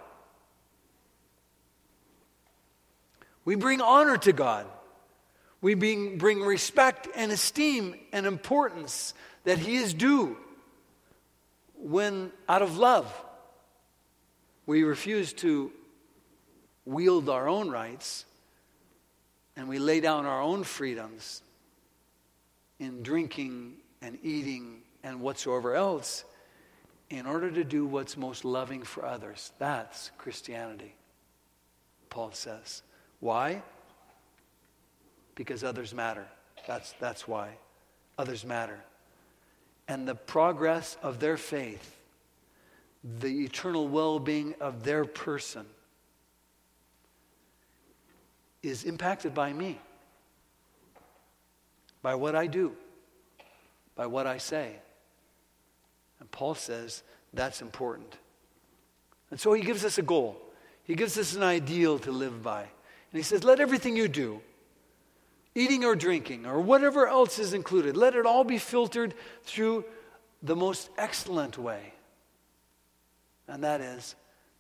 We 3.44 3.56
bring 3.56 3.82
honor 3.82 4.18
to 4.18 4.32
God. 4.32 4.66
We 5.62 5.74
bring, 5.74 6.18
bring 6.18 6.42
respect 6.42 7.08
and 7.14 7.32
esteem 7.32 7.96
and 8.14 8.26
importance 8.26 9.14
that 9.44 9.58
He 9.58 9.76
is 9.76 9.94
due 9.94 10.38
when, 11.76 12.32
out 12.48 12.62
of 12.62 12.78
love, 12.78 13.12
we 14.66 14.84
refuse 14.84 15.34
to 15.34 15.72
wield 16.86 17.28
our 17.30 17.50
own 17.50 17.70
rights 17.70 18.26
and 19.58 19.68
we 19.68 19.78
lay 19.78 20.00
down 20.00 20.26
our 20.26 20.42
own 20.42 20.64
freedoms 20.64 21.42
in 22.80 23.04
drinking 23.04 23.74
and 24.02 24.18
eating 24.24 24.82
and 25.04 25.20
whatsoever 25.20 25.76
else, 25.76 26.24
in 27.10 27.26
order 27.26 27.52
to 27.52 27.64
do 27.64 27.86
what's 27.86 28.18
most 28.18 28.44
loving 28.46 28.84
for 28.84 29.06
others. 29.06 29.52
That's 29.60 30.12
Christianity, 30.18 30.96
Paul 32.10 32.32
says. 32.32 32.82
Why? 33.20 33.62
Because 35.36 35.64
others 35.64 35.94
matter. 35.94 36.26
That's, 36.68 36.94
that's 37.00 37.28
why. 37.28 37.58
Others 38.18 38.46
matter. 38.46 38.80
And 39.88 40.08
the 40.08 40.16
progress 40.16 40.98
of 41.04 41.20
their 41.20 41.38
faith, 41.38 41.96
the 43.20 43.44
eternal 43.44 43.88
well 43.88 44.20
being 44.20 44.56
of 44.60 44.84
their 44.84 45.06
person, 45.06 45.66
is 48.64 48.84
impacted 48.84 49.36
by 49.36 49.54
me, 49.54 49.80
by 52.02 52.16
what 52.16 52.36
I 52.36 52.48
do, 52.48 52.76
by 53.96 54.08
what 54.08 54.26
I 54.26 54.40
say. 54.40 54.78
And 56.20 56.30
Paul 56.32 56.56
says 56.56 57.04
that's 57.34 57.62
important. 57.62 58.18
And 59.32 59.40
so 59.40 59.54
he 59.54 59.62
gives 59.62 59.84
us 59.84 59.98
a 59.98 60.02
goal, 60.02 60.42
he 60.84 60.96
gives 60.96 61.18
us 61.18 61.36
an 61.36 61.44
ideal 61.44 62.00
to 62.00 62.12
live 62.12 62.44
by. 62.44 62.62
And 62.62 63.20
he 63.20 63.24
says, 63.24 63.44
Let 63.44 63.60
everything 63.60 63.96
you 63.96 64.08
do, 64.08 64.42
eating 65.54 65.84
or 65.84 65.96
drinking, 65.96 66.46
or 66.46 66.60
whatever 66.60 67.08
else 67.08 67.40
is 67.40 67.54
included, 67.54 67.98
let 67.98 68.16
it 68.16 68.26
all 68.26 68.44
be 68.44 68.58
filtered 68.58 69.14
through 69.44 69.86
the 70.44 70.56
most 70.56 70.90
excellent 70.98 71.58
way. 71.58 71.94
And 73.48 73.64
that 73.64 73.82
is, 73.82 74.16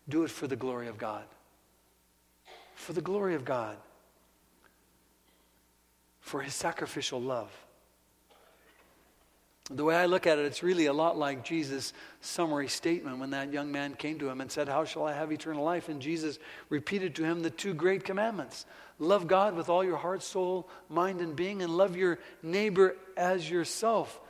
do 0.07 0.23
it 0.23 0.29
for 0.29 0.47
the 0.47 0.55
glory 0.55 0.87
of 0.87 0.97
God. 0.97 1.23
For 2.75 2.93
the 2.93 3.01
glory 3.01 3.35
of 3.35 3.45
God. 3.45 3.77
For 6.19 6.41
his 6.41 6.53
sacrificial 6.53 7.21
love. 7.21 7.51
The 9.71 9.83
way 9.83 9.95
I 9.95 10.05
look 10.05 10.27
at 10.27 10.37
it, 10.37 10.45
it's 10.45 10.61
really 10.61 10.85
a 10.85 10.93
lot 10.93 11.17
like 11.17 11.43
Jesus' 11.43 11.91
summary 12.21 12.67
statement 12.67 13.17
when 13.17 13.31
that 13.31 13.51
young 13.51 13.71
man 13.71 13.95
came 13.95 14.19
to 14.19 14.29
him 14.29 14.39
and 14.39 14.51
said, 14.51 14.69
How 14.69 14.85
shall 14.85 15.05
I 15.05 15.13
have 15.13 15.31
eternal 15.31 15.63
life? 15.63 15.89
And 15.89 15.99
Jesus 15.99 16.37
repeated 16.69 17.15
to 17.15 17.23
him 17.23 17.41
the 17.41 17.49
two 17.49 17.73
great 17.73 18.03
commandments 18.03 18.65
love 18.99 19.27
God 19.27 19.55
with 19.55 19.67
all 19.67 19.83
your 19.83 19.97
heart, 19.97 20.21
soul, 20.21 20.69
mind, 20.87 21.19
and 21.19 21.35
being, 21.35 21.63
and 21.63 21.75
love 21.75 21.95
your 21.95 22.19
neighbor 22.43 22.95
as 23.17 23.49
yourself. 23.49 24.21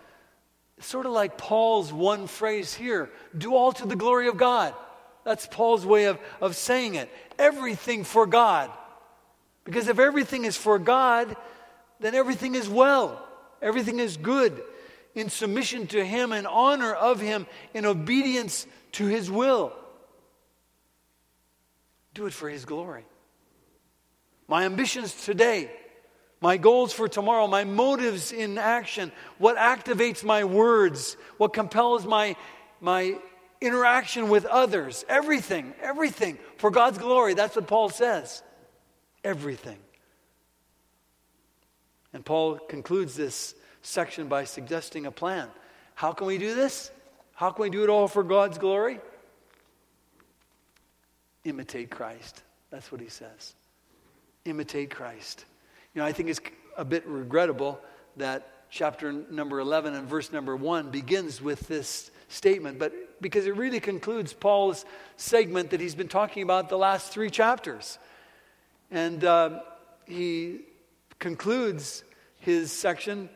It's 0.78 0.88
sort 0.88 1.06
of 1.06 1.12
like 1.12 1.38
Paul's 1.38 1.92
one 1.92 2.28
phrase 2.28 2.74
here 2.74 3.10
do 3.38 3.56
all 3.56 3.74
to 3.74 3.86
the 3.86 3.96
glory 3.96 4.30
of 4.30 4.38
God. 4.38 4.74
That's 5.26 5.48
Paul's 5.48 5.86
way 5.86 6.06
of, 6.06 6.18
of 6.40 6.56
saying 6.56 6.96
it. 6.96 7.10
Everything 7.38 8.06
for 8.06 8.26
God. 8.26 8.72
Because 9.66 9.90
if 9.90 10.00
everything 10.00 10.46
is 10.46 10.56
for 10.56 10.80
God, 10.80 11.36
then 12.00 12.16
everything 12.16 12.56
is 12.56 12.70
well, 12.70 13.28
everything 13.62 14.00
is 14.00 14.16
good 14.16 14.64
in 15.16 15.30
submission 15.30 15.88
to 15.88 16.06
Him, 16.06 16.34
in 16.34 16.46
honor 16.46 16.94
of 16.94 17.20
Him, 17.20 17.48
in 17.74 17.86
obedience 17.86 18.68
to 18.94 19.08
His 19.08 19.32
will. 19.32 19.74
Do 22.14 22.28
it 22.28 22.34
for 22.34 22.50
His 22.50 22.66
glory. 22.66 23.06
My 24.48 24.66
ambitions 24.66 25.26
today, 25.26 25.72
my 26.42 26.58
goals 26.58 26.94
for 26.94 27.08
tomorrow, 27.08 27.48
my 27.48 27.64
motives 27.64 28.32
in 28.32 28.58
action, 28.58 29.12
what 29.38 29.58
activates 29.58 30.24
my 30.24 30.44
words, 30.44 31.18
what 31.38 31.54
compels 31.54 32.06
my, 32.06 32.36
my 32.80 33.18
interaction 33.62 34.30
with 34.30 34.46
others, 34.46 35.04
everything, 35.10 35.74
everything 35.82 36.38
for 36.58 36.70
God's 36.70 36.98
glory. 36.98 37.34
That's 37.34 37.56
what 37.56 37.68
Paul 37.68 37.90
says. 37.90 38.44
Everything. 39.24 39.78
And 42.14 42.24
Paul 42.24 42.60
concludes 42.60 43.16
this 43.16 43.56
section 43.86 44.28
by 44.28 44.46
suggesting 44.46 45.06
a 45.06 45.12
plan. 45.12 45.48
How 45.94 46.12
can 46.12 46.28
we 46.28 46.38
do 46.38 46.56
this? 46.56 46.92
How 47.34 47.52
can 47.52 47.64
we 47.64 47.70
do 47.70 47.84
it 47.84 47.90
all 47.90 48.08
for 48.08 48.24
God's 48.24 48.58
glory? 48.58 49.00
Imitate 51.44 51.90
Christ. 51.90 52.42
That's 52.72 52.92
what 52.92 53.00
he 53.00 53.10
says. 53.10 53.54
Imitate 54.46 54.90
Christ. 54.90 55.46
You 55.94 56.02
know, 56.02 56.08
I 56.08 56.12
think 56.12 56.30
it's 56.30 56.42
a 56.78 56.86
bit 56.86 57.06
regrettable 57.06 57.80
that 58.18 58.48
chapter 58.70 59.12
number 59.12 59.60
11 59.60 59.94
and 59.94 60.08
verse 60.08 60.32
number 60.32 60.56
1 60.56 60.90
begins 60.90 61.42
with 61.42 61.62
this 61.68 62.12
statement, 62.28 62.80
but 62.80 63.22
because 63.22 63.46
it 63.46 63.56
really 63.56 63.80
concludes 63.80 64.34
Paul's 64.34 64.86
segment 65.16 65.70
that 65.70 65.80
he's 65.80 65.96
been 65.96 66.08
talking 66.08 66.44
about 66.44 66.70
the 66.70 66.78
last 66.78 67.12
three 67.12 67.30
chapters. 67.30 67.98
And 68.92 69.24
uh, 69.24 69.62
he 70.06 70.62
concludes 71.20 72.04
his 72.40 72.72
section 72.72 73.30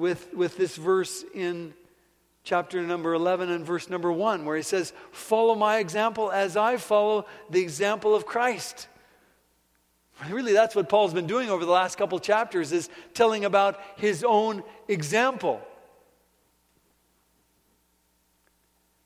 with, 0.00 0.32
with 0.34 0.56
this 0.56 0.76
verse 0.76 1.24
in 1.34 1.74
chapter 2.42 2.82
number 2.82 3.12
11 3.12 3.50
and 3.50 3.64
verse 3.64 3.90
number 3.90 4.10
1, 4.10 4.44
where 4.44 4.56
he 4.56 4.62
says, 4.62 4.92
Follow 5.12 5.54
my 5.54 5.78
example 5.78 6.32
as 6.32 6.56
I 6.56 6.78
follow 6.78 7.26
the 7.50 7.60
example 7.60 8.14
of 8.14 8.26
Christ. 8.26 8.88
Really, 10.28 10.52
that's 10.52 10.74
what 10.74 10.88
Paul's 10.88 11.14
been 11.14 11.26
doing 11.26 11.48
over 11.48 11.64
the 11.64 11.70
last 11.70 11.96
couple 11.96 12.18
chapters, 12.18 12.72
is 12.72 12.88
telling 13.14 13.44
about 13.44 13.80
his 13.96 14.24
own 14.24 14.62
example. 14.88 15.60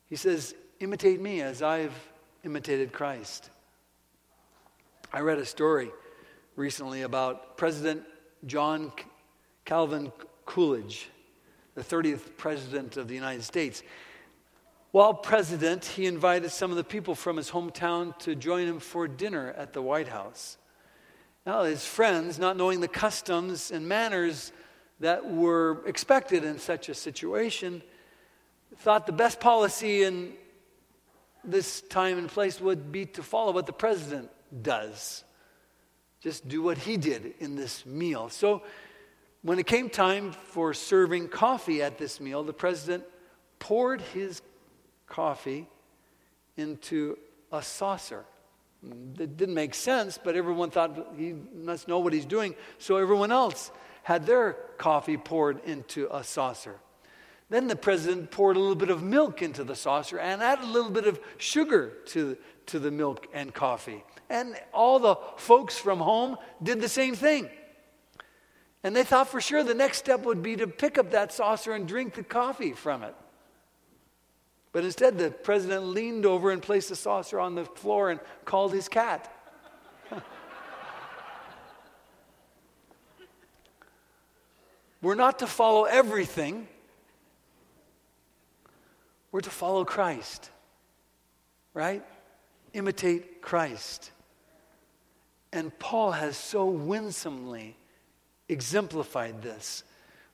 He 0.09 0.17
says, 0.17 0.55
Imitate 0.81 1.21
me 1.21 1.41
as 1.41 1.63
I've 1.63 1.95
imitated 2.45 2.93
Christ. 2.93 3.49
I 5.13 5.21
read 5.21 5.39
a 5.39 5.47
story 5.47 5.91
recently 6.57 7.03
about 7.03 7.57
President 7.57 8.03
John 8.45 8.93
Calvin 9.65 10.13
Coolidge, 10.47 11.09
the 11.75 11.83
30th 11.83 12.37
President 12.37 12.97
of 12.97 13.09
the 13.09 13.15
United 13.15 13.43
States. 13.43 13.83
While 14.91 15.15
president, 15.15 15.85
he 15.85 16.07
invited 16.07 16.51
some 16.51 16.71
of 16.71 16.77
the 16.77 16.85
people 16.85 17.15
from 17.15 17.37
his 17.37 17.51
hometown 17.51 18.17
to 18.21 18.35
join 18.37 18.67
him 18.67 18.79
for 18.79 19.09
dinner 19.09 19.53
at 19.57 19.73
the 19.73 19.83
White 19.83 20.09
House. 20.09 20.57
Now, 21.45 21.65
his 21.65 21.85
friends, 21.85 22.39
not 22.39 22.57
knowing 22.57 22.81
the 22.81 22.89
customs 22.89 23.71
and 23.71 23.89
manners 23.89 24.53
that 25.01 25.29
were 25.29 25.83
expected 25.87 26.45
in 26.45 26.59
such 26.59 26.89
a 26.89 26.95
situation, 26.95 27.83
thought 28.79 29.07
the 29.07 29.13
best 29.13 29.41
policy 29.41 30.05
in 30.05 30.33
this 31.43 31.81
time 31.83 32.17
and 32.19 32.29
place 32.29 32.61
would 32.61 32.91
be 32.91 33.05
to 33.07 33.23
follow 33.23 33.53
what 33.53 33.67
the 33.67 33.73
president 33.73 34.31
does. 34.63 35.25
Just 36.21 36.49
do 36.49 36.63
what 36.63 36.79
he 36.79 36.97
did 36.97 37.35
in 37.41 37.55
this 37.55 37.85
meal. 37.85 38.31
So 38.31 38.63
when 39.45 39.59
it 39.59 39.67
came 39.67 39.91
time 39.91 40.33
for 40.33 40.73
serving 40.73 41.29
coffee 41.29 41.83
at 41.83 41.99
this 41.99 42.19
meal, 42.19 42.43
the 42.43 42.55
president 42.55 43.05
poured 43.59 44.01
his 44.01 44.41
coffee 45.07 45.69
into 46.57 47.19
a 47.53 47.63
saucer. 47.63 48.25
It 48.83 49.37
didn't 49.37 49.55
make 49.55 49.75
sense, 49.75 50.19
but 50.23 50.35
everyone 50.35 50.71
thought 50.71 51.13
he 51.19 51.35
must 51.55 51.89
know 51.89 51.99
what 51.99 52.15
he's 52.15 52.25
doing. 52.25 52.55
So 52.79 52.97
everyone 52.97 53.31
else 53.33 53.71
had 54.03 54.25
their 54.25 54.55
coffee 54.79 55.19
poured 55.19 55.63
into 55.65 56.09
a 56.11 56.25
saucer. 56.25 56.77
Then 57.51 57.67
the 57.67 57.77
president 57.77 58.31
poured 58.31 58.57
a 58.57 58.61
little 58.61 58.75
bit 58.75 58.89
of 58.89 59.03
milk 59.03 59.43
into 59.43 59.63
the 59.63 59.77
saucer 59.77 60.19
and 60.19 60.43
added 60.43 60.65
a 60.65 60.73
little 60.73 60.91
bit 60.91 61.07
of 61.07 61.21
sugar 61.37 61.93
to, 62.07 62.39
to 62.67 62.79
the 62.79 62.91
milk 62.91 63.27
and 63.35 63.53
coffee. 63.53 64.05
And 64.31 64.57
all 64.73 64.99
the 64.99 65.17
folks 65.37 65.77
from 65.77 65.99
home 65.99 66.39
did 66.63 66.81
the 66.81 66.89
same 66.89 67.15
thing. 67.15 67.51
And 68.85 68.95
they 68.95 69.03
thought 69.03 69.29
for 69.29 69.41
sure 69.41 69.65
the 69.65 69.75
next 69.75 69.97
step 69.99 70.25
would 70.25 70.43
be 70.43 70.57
to 70.57 70.67
pick 70.67 70.99
up 70.99 71.13
that 71.13 71.33
saucer 71.33 71.73
and 71.73 71.89
drink 71.89 72.13
the 72.15 72.23
coffee 72.23 72.73
from 72.73 73.03
it. 73.03 73.15
But 74.73 74.85
instead, 74.85 75.17
the 75.17 75.31
president 75.31 75.87
leaned 75.87 76.27
over 76.27 76.51
and 76.51 76.61
placed 76.61 76.91
the 76.91 76.97
saucer 76.97 77.41
on 77.41 77.55
the 77.55 77.65
floor 77.65 78.11
and 78.11 78.21
called 78.45 78.75
his 78.75 78.89
cat. 78.89 79.35
We're 85.01 85.15
not 85.15 85.39
to 85.39 85.47
follow 85.47 85.85
everything, 85.85 86.69
we're 89.33 89.41
to 89.41 89.51
follow 89.51 89.85
Christ, 89.85 90.51
right? 91.73 92.05
Imitate 92.73 93.41
Christ. 93.41 94.11
And 95.53 95.77
Paul 95.79 96.13
has 96.13 96.37
so 96.37 96.67
winsomely 96.67 97.77
exemplified 98.49 99.43
this. 99.43 99.85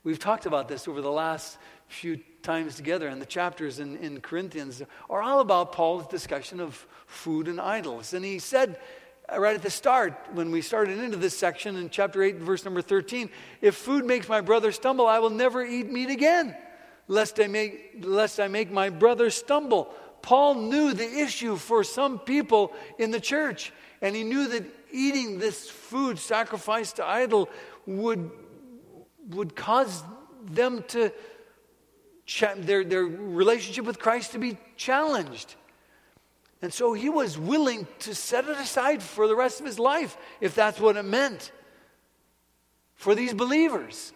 We've 0.03 0.19
talked 0.19 0.45
about 0.45 0.67
this 0.67 0.87
over 0.87 1.01
the 1.01 1.11
last 1.11 1.57
few 1.87 2.19
times 2.41 2.75
together, 2.75 3.07
and 3.07 3.21
the 3.21 3.25
chapters 3.25 3.79
in, 3.79 3.97
in 3.97 4.19
Corinthians 4.21 4.81
are 5.09 5.21
all 5.21 5.41
about 5.41 5.73
Paul's 5.73 6.07
discussion 6.07 6.59
of 6.59 6.87
food 7.05 7.47
and 7.47 7.61
idols. 7.61 8.13
And 8.13 8.25
he 8.25 8.39
said 8.39 8.79
uh, 9.31 9.39
right 9.39 9.55
at 9.55 9.61
the 9.61 9.69
start, 9.69 10.13
when 10.33 10.51
we 10.51 10.61
started 10.61 10.97
into 10.99 11.17
this 11.17 11.37
section 11.37 11.75
in 11.75 11.89
chapter 11.89 12.23
8, 12.23 12.37
verse 12.37 12.65
number 12.65 12.81
13, 12.81 13.29
if 13.61 13.75
food 13.75 14.05
makes 14.05 14.27
my 14.27 14.41
brother 14.41 14.71
stumble, 14.71 15.07
I 15.07 15.19
will 15.19 15.29
never 15.29 15.63
eat 15.63 15.91
meat 15.91 16.09
again, 16.09 16.55
lest 17.07 17.39
I 17.39 17.47
make, 17.47 17.97
lest 18.01 18.39
I 18.39 18.47
make 18.47 18.71
my 18.71 18.89
brother 18.89 19.29
stumble. 19.29 19.93
Paul 20.21 20.55
knew 20.55 20.93
the 20.93 21.19
issue 21.19 21.55
for 21.55 21.83
some 21.83 22.19
people 22.19 22.73
in 22.97 23.11
the 23.11 23.19
church, 23.19 23.71
and 24.01 24.15
he 24.15 24.23
knew 24.23 24.47
that 24.47 24.65
eating 24.91 25.39
this 25.39 25.69
food 25.69 26.19
sacrificed 26.19 26.97
to 26.97 27.05
idol 27.05 27.49
would, 27.85 28.31
would 29.29 29.55
cause 29.55 30.03
them 30.45 30.83
to 30.89 31.11
cha- 32.25 32.55
their, 32.55 32.83
their 32.83 33.03
relationship 33.03 33.85
with 33.85 33.99
Christ 33.99 34.31
to 34.33 34.39
be 34.39 34.57
challenged. 34.75 35.55
And 36.61 36.73
so 36.73 36.93
he 36.93 37.09
was 37.09 37.37
willing 37.37 37.87
to 37.99 38.13
set 38.13 38.45
it 38.45 38.57
aside 38.57 39.01
for 39.01 39.27
the 39.27 39.35
rest 39.35 39.59
of 39.59 39.65
his 39.65 39.79
life 39.79 40.15
if 40.39 40.53
that's 40.53 40.79
what 40.79 40.95
it 40.95 41.03
meant 41.03 41.51
for 42.95 43.15
these 43.15 43.33
believers. 43.33 44.13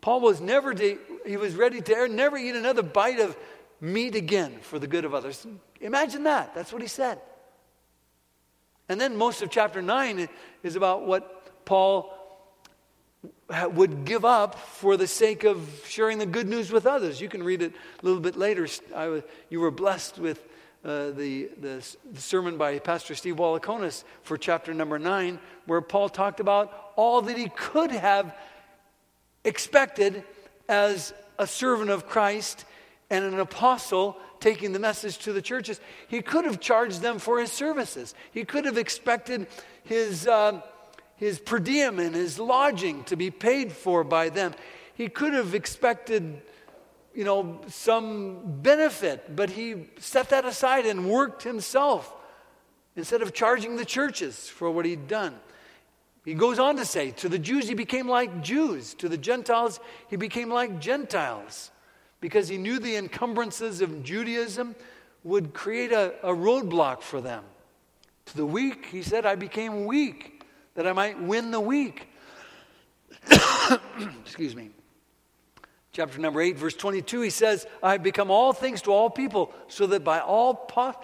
Paul 0.00 0.20
was 0.20 0.40
never 0.40 0.72
to, 0.72 0.98
he 1.26 1.36
was 1.36 1.56
ready 1.56 1.80
to 1.80 2.08
never 2.08 2.38
eat 2.38 2.54
another 2.54 2.82
bite 2.82 3.18
of 3.18 3.36
meat 3.80 4.14
again 4.14 4.58
for 4.62 4.78
the 4.78 4.86
good 4.86 5.04
of 5.04 5.14
others. 5.14 5.44
Imagine 5.80 6.22
that. 6.24 6.54
That's 6.54 6.72
what 6.72 6.82
he 6.82 6.88
said. 6.88 7.20
And 8.88 9.00
then 9.00 9.16
most 9.16 9.42
of 9.42 9.50
chapter 9.50 9.82
9 9.82 10.28
is 10.62 10.76
about 10.76 11.06
what 11.06 11.64
Paul 11.64 12.14
would 13.70 14.04
give 14.04 14.24
up 14.24 14.58
for 14.58 14.96
the 14.96 15.06
sake 15.06 15.44
of 15.44 15.82
sharing 15.86 16.18
the 16.18 16.26
good 16.26 16.48
news 16.48 16.70
with 16.70 16.86
others. 16.86 17.20
You 17.20 17.28
can 17.28 17.42
read 17.42 17.62
it 17.62 17.72
a 18.02 18.06
little 18.06 18.20
bit 18.20 18.36
later. 18.36 18.66
I, 18.94 19.22
you 19.48 19.60
were 19.60 19.70
blessed 19.70 20.18
with 20.18 20.44
uh, 20.84 21.10
the, 21.10 21.50
the, 21.60 21.82
sermon 22.16 22.56
by 22.56 22.78
Pastor 22.78 23.14
Steve 23.14 23.36
Wallaconis 23.36 24.04
for 24.22 24.38
chapter 24.38 24.72
number 24.72 24.98
9, 24.98 25.38
where 25.66 25.80
Paul 25.80 26.08
talked 26.08 26.40
about 26.40 26.92
all 26.96 27.20
that 27.22 27.36
he 27.36 27.48
could 27.48 27.90
have 27.90 28.34
expected 29.44 30.22
as 30.68 31.12
a 31.38 31.46
servant 31.46 31.90
of 31.90 32.06
Christ 32.06 32.64
and 33.10 33.24
an 33.24 33.40
apostle 33.40 34.18
taking 34.40 34.72
the 34.72 34.78
message 34.78 35.18
to 35.18 35.32
the 35.32 35.42
churches. 35.42 35.80
He 36.08 36.22
could 36.22 36.44
have 36.44 36.60
charged 36.60 37.00
them 37.00 37.18
for 37.18 37.40
his 37.40 37.52
services, 37.52 38.14
he 38.32 38.44
could 38.44 38.64
have 38.64 38.78
expected 38.78 39.46
his, 39.84 40.26
uh, 40.26 40.60
his 41.16 41.38
per 41.38 41.58
diem 41.58 41.98
and 41.98 42.14
his 42.14 42.38
lodging 42.38 43.04
to 43.04 43.16
be 43.16 43.30
paid 43.30 43.72
for 43.72 44.04
by 44.04 44.28
them. 44.28 44.54
He 44.94 45.08
could 45.08 45.34
have 45.34 45.54
expected 45.54 46.42
you 47.14 47.24
know, 47.24 47.60
some 47.68 48.60
benefit, 48.62 49.34
but 49.34 49.50
he 49.50 49.86
set 49.98 50.30
that 50.30 50.44
aside 50.44 50.86
and 50.86 51.08
worked 51.08 51.42
himself 51.42 52.14
instead 52.94 53.22
of 53.22 53.32
charging 53.32 53.76
the 53.76 53.84
churches 53.84 54.48
for 54.48 54.70
what 54.70 54.84
he'd 54.84 55.08
done. 55.08 55.34
He 56.24 56.34
goes 56.34 56.58
on 56.58 56.76
to 56.76 56.84
say, 56.84 57.10
to 57.12 57.28
the 57.28 57.38
Jews, 57.38 57.68
he 57.68 57.74
became 57.74 58.06
like 58.06 58.42
Jews. 58.42 58.94
To 58.94 59.08
the 59.08 59.16
Gentiles, 59.16 59.80
he 60.08 60.16
became 60.16 60.50
like 60.50 60.78
Gentiles 60.78 61.70
because 62.20 62.48
he 62.48 62.58
knew 62.58 62.78
the 62.78 62.96
encumbrances 62.96 63.80
of 63.80 64.02
Judaism 64.02 64.74
would 65.24 65.54
create 65.54 65.92
a, 65.92 66.14
a 66.22 66.34
roadblock 66.34 67.02
for 67.02 67.20
them. 67.20 67.44
To 68.26 68.36
the 68.36 68.46
weak, 68.46 68.86
he 68.86 69.02
said, 69.02 69.24
I 69.24 69.34
became 69.34 69.86
weak 69.86 70.44
that 70.74 70.86
I 70.86 70.92
might 70.92 71.20
win 71.20 71.50
the 71.50 71.60
weak. 71.60 72.08
Excuse 74.22 74.54
me. 74.54 74.70
Chapter 75.92 76.20
number 76.20 76.40
8, 76.40 76.56
verse 76.56 76.74
22, 76.74 77.22
he 77.22 77.30
says, 77.30 77.66
I 77.82 77.92
have 77.92 78.02
become 78.02 78.30
all 78.30 78.52
things 78.52 78.82
to 78.82 78.92
all 78.92 79.10
people, 79.10 79.52
so 79.66 79.86
that 79.86 80.04
by 80.04 80.20
all 80.20 80.54
po- 80.54 80.94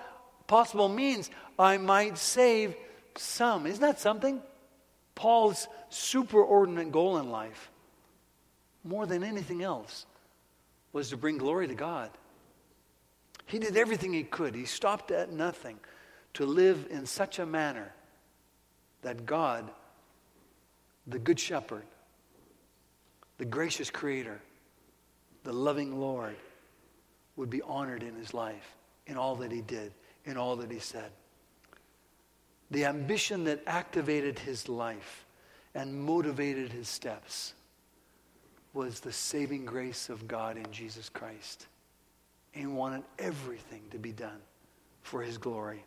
possible 0.46 0.88
means 0.88 1.30
I 1.58 1.78
might 1.78 2.18
save 2.18 2.76
some. 3.16 3.66
Isn't 3.66 3.80
that 3.80 3.98
something? 3.98 4.40
Paul's 5.14 5.66
superordinate 5.90 6.90
goal 6.90 7.18
in 7.18 7.30
life, 7.30 7.70
more 8.84 9.06
than 9.06 9.24
anything 9.24 9.62
else, 9.62 10.06
was 10.94 11.10
to 11.10 11.16
bring 11.18 11.36
glory 11.36 11.66
to 11.66 11.74
God. 11.74 12.08
He 13.46 13.58
did 13.58 13.76
everything 13.76 14.14
he 14.14 14.22
could. 14.22 14.54
He 14.54 14.64
stopped 14.64 15.10
at 15.10 15.30
nothing 15.30 15.78
to 16.34 16.46
live 16.46 16.86
in 16.88 17.04
such 17.04 17.38
a 17.38 17.44
manner 17.44 17.92
that 19.02 19.26
God, 19.26 19.70
the 21.06 21.18
Good 21.18 21.38
Shepherd, 21.38 21.84
the 23.36 23.44
gracious 23.44 23.90
Creator, 23.90 24.40
the 25.42 25.52
loving 25.52 26.00
Lord, 26.00 26.36
would 27.36 27.50
be 27.50 27.60
honored 27.60 28.04
in 28.04 28.14
his 28.14 28.32
life, 28.32 28.76
in 29.06 29.16
all 29.16 29.34
that 29.36 29.50
he 29.50 29.60
did, 29.60 29.92
in 30.24 30.36
all 30.36 30.56
that 30.56 30.70
he 30.70 30.78
said. 30.78 31.10
The 32.70 32.86
ambition 32.86 33.44
that 33.44 33.62
activated 33.66 34.38
his 34.38 34.68
life 34.68 35.26
and 35.74 35.94
motivated 35.94 36.72
his 36.72 36.88
steps 36.88 37.52
was 38.74 39.00
the 39.00 39.12
saving 39.12 39.64
grace 39.64 40.10
of 40.10 40.28
God 40.28 40.56
in 40.58 40.70
Jesus 40.70 41.08
Christ. 41.08 41.66
And 42.54 42.76
wanted 42.76 43.02
everything 43.18 43.82
to 43.90 43.98
be 43.98 44.12
done 44.12 44.38
for 45.02 45.22
his 45.22 45.38
glory. 45.38 45.84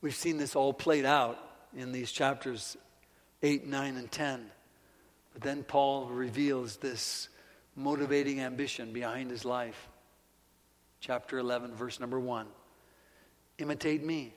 We've 0.00 0.14
seen 0.14 0.38
this 0.38 0.56
all 0.56 0.72
played 0.72 1.04
out 1.04 1.38
in 1.76 1.92
these 1.92 2.10
chapters 2.10 2.76
8, 3.42 3.66
9, 3.66 3.96
and 3.96 4.10
10. 4.10 4.46
But 5.32 5.42
then 5.42 5.62
Paul 5.62 6.06
reveals 6.06 6.76
this 6.76 7.28
motivating 7.76 8.40
ambition 8.40 8.92
behind 8.92 9.30
his 9.30 9.44
life. 9.44 9.88
Chapter 11.00 11.38
11, 11.38 11.74
verse 11.74 12.00
number 12.00 12.18
1. 12.18 12.46
Imitate 13.58 14.04
me 14.04 14.34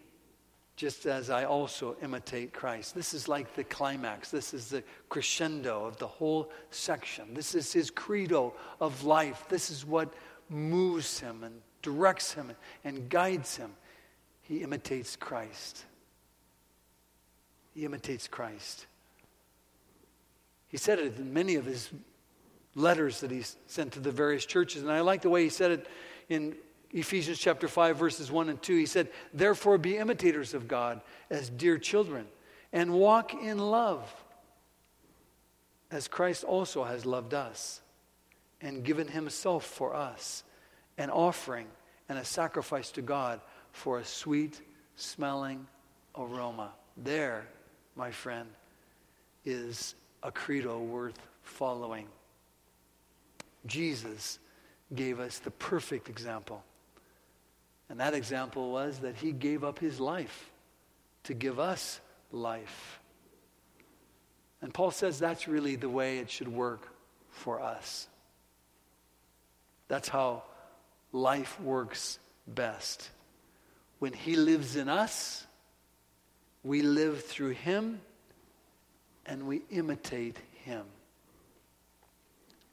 just 0.75 1.05
as 1.05 1.29
I 1.29 1.45
also 1.45 1.95
imitate 2.01 2.53
Christ. 2.53 2.95
This 2.95 3.13
is 3.13 3.27
like 3.27 3.55
the 3.55 3.63
climax. 3.63 4.31
This 4.31 4.53
is 4.53 4.69
the 4.69 4.83
crescendo 5.09 5.85
of 5.85 5.97
the 5.97 6.07
whole 6.07 6.49
section. 6.71 7.33
This 7.33 7.53
is 7.55 7.71
his 7.71 7.91
credo 7.91 8.53
of 8.79 9.03
life. 9.03 9.45
This 9.49 9.69
is 9.69 9.85
what 9.85 10.13
moves 10.49 11.19
him 11.19 11.43
and 11.43 11.61
directs 11.81 12.33
him 12.33 12.51
and 12.83 13.09
guides 13.09 13.57
him. 13.57 13.71
He 14.41 14.63
imitates 14.63 15.15
Christ. 15.15 15.85
He 17.73 17.85
imitates 17.85 18.27
Christ. 18.27 18.85
He 20.67 20.77
said 20.77 20.99
it 20.99 21.17
in 21.17 21.33
many 21.33 21.55
of 21.55 21.65
his 21.65 21.89
letters 22.75 23.19
that 23.21 23.31
he 23.31 23.43
sent 23.67 23.93
to 23.93 23.99
the 23.99 24.11
various 24.11 24.45
churches. 24.45 24.81
And 24.81 24.91
I 24.91 25.01
like 25.01 25.21
the 25.21 25.29
way 25.29 25.43
he 25.43 25.49
said 25.49 25.71
it 25.71 25.87
in 26.29 26.55
Ephesians 26.93 27.39
chapter 27.39 27.67
5, 27.67 27.97
verses 27.97 28.31
1 28.31 28.49
and 28.49 28.61
2, 28.61 28.75
he 28.75 28.85
said, 28.85 29.09
Therefore 29.33 29.77
be 29.77 29.97
imitators 29.97 30.53
of 30.53 30.67
God 30.67 31.01
as 31.29 31.49
dear 31.49 31.77
children, 31.77 32.27
and 32.73 32.93
walk 32.93 33.33
in 33.33 33.57
love, 33.57 34.03
as 35.89 36.07
Christ 36.07 36.43
also 36.43 36.83
has 36.83 37.05
loved 37.05 37.33
us, 37.33 37.81
and 38.59 38.83
given 38.83 39.07
himself 39.07 39.65
for 39.65 39.95
us, 39.95 40.43
an 40.97 41.09
offering 41.09 41.67
and 42.09 42.19
a 42.19 42.25
sacrifice 42.25 42.91
to 42.91 43.01
God 43.01 43.39
for 43.71 43.99
a 43.99 44.05
sweet 44.05 44.61
smelling 44.95 45.65
aroma. 46.17 46.71
There, 46.97 47.47
my 47.95 48.11
friend, 48.11 48.49
is 49.45 49.95
a 50.23 50.31
credo 50.31 50.79
worth 50.79 51.19
following. 51.43 52.07
Jesus 53.65 54.39
gave 54.93 55.19
us 55.19 55.39
the 55.39 55.51
perfect 55.51 56.09
example. 56.09 56.63
And 57.91 57.99
that 57.99 58.13
example 58.13 58.71
was 58.71 58.99
that 58.99 59.17
he 59.17 59.33
gave 59.33 59.65
up 59.65 59.77
his 59.77 59.99
life 59.99 60.49
to 61.25 61.33
give 61.33 61.59
us 61.59 61.99
life. 62.31 63.01
And 64.61 64.73
Paul 64.73 64.91
says 64.91 65.19
that's 65.19 65.45
really 65.45 65.75
the 65.75 65.89
way 65.89 66.19
it 66.19 66.31
should 66.31 66.47
work 66.47 66.87
for 67.31 67.59
us. 67.61 68.07
That's 69.89 70.07
how 70.07 70.43
life 71.11 71.59
works 71.59 72.17
best. 72.47 73.09
When 73.99 74.13
he 74.13 74.37
lives 74.37 74.77
in 74.77 74.87
us, 74.87 75.45
we 76.63 76.83
live 76.83 77.25
through 77.25 77.49
him 77.49 77.99
and 79.25 79.47
we 79.47 79.63
imitate 79.69 80.37
him 80.63 80.85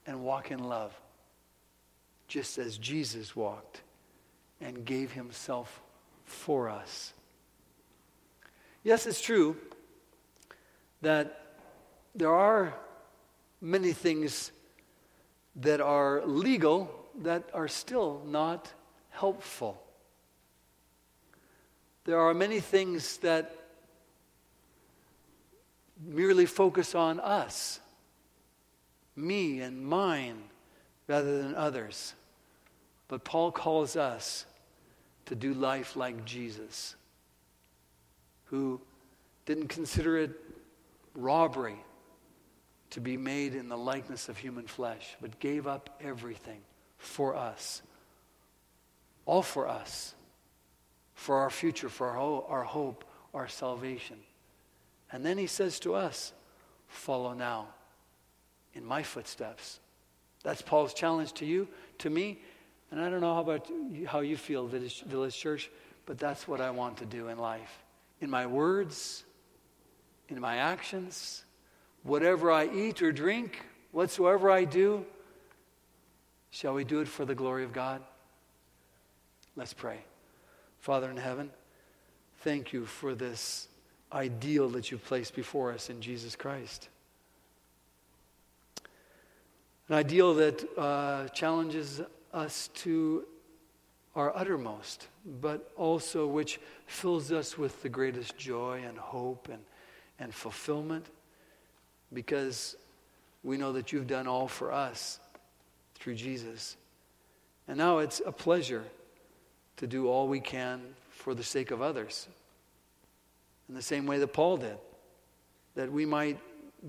and 0.07 0.23
walk 0.23 0.53
in 0.53 0.61
love, 0.63 0.95
just 2.29 2.57
as 2.57 2.79
Jesus 2.79 3.35
walked 3.35 3.81
and 4.61 4.85
gave 4.85 5.13
himself 5.13 5.81
for 6.25 6.69
us. 6.69 7.13
Yes, 8.83 9.07
it's 9.07 9.21
true 9.21 9.57
that 11.03 11.57
there 12.15 12.35
are 12.35 12.75
many 13.61 13.93
things 13.93 14.53
that 15.57 15.81
are 15.81 16.25
legal 16.25 16.91
that 17.23 17.49
are 17.53 17.69
still 17.69 18.23
not 18.27 18.73
helpful. 19.11 19.83
There 22.05 22.21
are 22.21 22.33
many 22.33 22.61
things 22.61 23.19
that 23.19 23.55
merely 26.01 26.47
focus 26.47 26.95
on 26.95 27.21
us, 27.21 27.81
me 29.17 29.61
and 29.61 29.85
mine, 29.85 30.45
rather 31.07 31.43
than 31.43 31.55
others. 31.55 32.15
But 33.09 33.25
Paul 33.25 33.51
calls 33.53 33.97
us 33.97 34.45
to 35.27 35.35
do 35.35 35.55
life 35.55 35.97
like 35.97 36.25
Jesus, 36.25 36.95
who 38.45 38.81
didn't 39.47 39.69
consider 39.69 40.19
it 40.19 40.31
robbery 41.15 41.77
to 42.91 43.01
be 43.01 43.17
made 43.17 43.55
in 43.55 43.69
the 43.69 43.77
likeness 43.77 44.29
of 44.29 44.39
human 44.39 44.67
flesh, 44.67 45.17
but 45.21 45.39
gave 45.41 45.67
up 45.67 45.99
everything 46.03 46.61
for 46.97 47.35
us. 47.35 47.83
All 49.27 49.43
for 49.43 49.69
us. 49.69 50.15
For 51.15 51.37
our 51.37 51.51
future, 51.51 51.89
for 51.89 52.11
our, 52.11 52.63
hope, 52.63 53.05
our 53.35 53.49
salvation. 53.49 54.19
And 55.11 55.25
then 55.25 55.37
he 55.37 55.47
says 55.47 55.81
to 55.81 55.95
us, 55.95 56.33
follow 56.87 57.35
now 57.35 57.69
in 58.73 58.85
my 58.85 59.03
footsteps. 59.03 59.81
That's 60.45 60.63
Paul's 60.63 60.95
challenge 60.95 61.33
to 61.35 61.45
you, 61.45 61.69
to 61.99 62.09
me. 62.09 62.39
And 62.91 63.01
I 63.01 63.11
don't 63.11 63.21
know 63.21 63.35
how 63.35 63.41
about 63.41 63.69
you, 63.69 64.07
how 64.07 64.21
you 64.21 64.37
feel, 64.37 64.67
Village 64.67 65.37
Church, 65.37 65.71
but 66.07 66.19
that's 66.19 66.49
what 66.49 66.61
I 66.61 66.71
want 66.71 66.99
to 66.99 67.07
do 67.07 67.29
in 67.29 67.39
life. 67.39 67.83
In 68.21 68.31
my 68.31 68.47
words, 68.47 69.25
in 70.29 70.41
my 70.41 70.57
actions, 70.57 71.45
whatever 72.03 72.51
I 72.51 72.67
eat 72.67 73.03
or 73.03 73.13
drink, 73.13 73.61
whatsoever 73.93 74.51
I 74.51 74.65
do, 74.65 75.05
shall 76.51 76.75
we 76.75 76.85
do 76.85 77.01
it 77.01 77.09
for 77.09 77.25
the 77.25 77.35
glory 77.35 77.65
of 77.65 77.73
God? 77.73 78.03
Let's 79.55 79.75
pray. 79.75 79.99
Father 80.81 81.11
in 81.11 81.17
heaven, 81.17 81.51
thank 82.39 82.73
you 82.73 82.87
for 82.87 83.15
this 83.15 83.69
ideal 84.13 84.69
that 84.71 84.91
you've 84.91 85.05
placed 85.05 85.35
before 85.35 85.73
us 85.73 85.91
in 85.91 86.01
Jesus 86.01 86.37
Christ. 86.37 86.89
An 89.89 89.95
ideal 89.95 90.35
that 90.35 90.79
uh, 90.79 91.29
challenges 91.29 92.01
us 92.39 92.69
to 92.75 93.25
our 94.15 94.35
uttermost, 94.35 95.09
but 95.41 95.71
also 95.77 96.27
which 96.27 96.61
fills 96.87 97.31
us 97.31 97.59
with 97.59 97.83
the 97.83 97.89
greatest 97.89 98.37
joy 98.39 98.83
and 98.87 98.97
hope 98.97 99.49
and, 99.49 99.63
and 100.19 100.35
fulfillment 100.35 101.07
because 102.13 102.77
we 103.45 103.57
know 103.57 103.73
that 103.73 103.93
you've 103.93 104.07
done 104.07 104.27
all 104.27 104.49
for 104.49 104.73
us 104.73 105.21
through 105.95 106.15
Jesus. 106.15 106.77
And 107.67 107.77
now 107.77 107.99
it's 107.99 108.23
a 108.25 108.33
pleasure 108.33 108.85
to 109.77 109.87
do 109.87 110.09
all 110.09 110.27
we 110.27 110.41
can 110.41 110.81
for 111.11 111.35
the 111.35 111.43
sake 111.43 111.71
of 111.71 111.83
others. 111.83 112.29
In 113.69 113.75
the 113.75 113.83
same 113.83 114.07
way 114.07 114.19
that 114.19 114.33
Paul 114.33 114.57
did, 114.57 114.79
that 115.75 115.93
we 115.93 116.07
might 116.07 116.39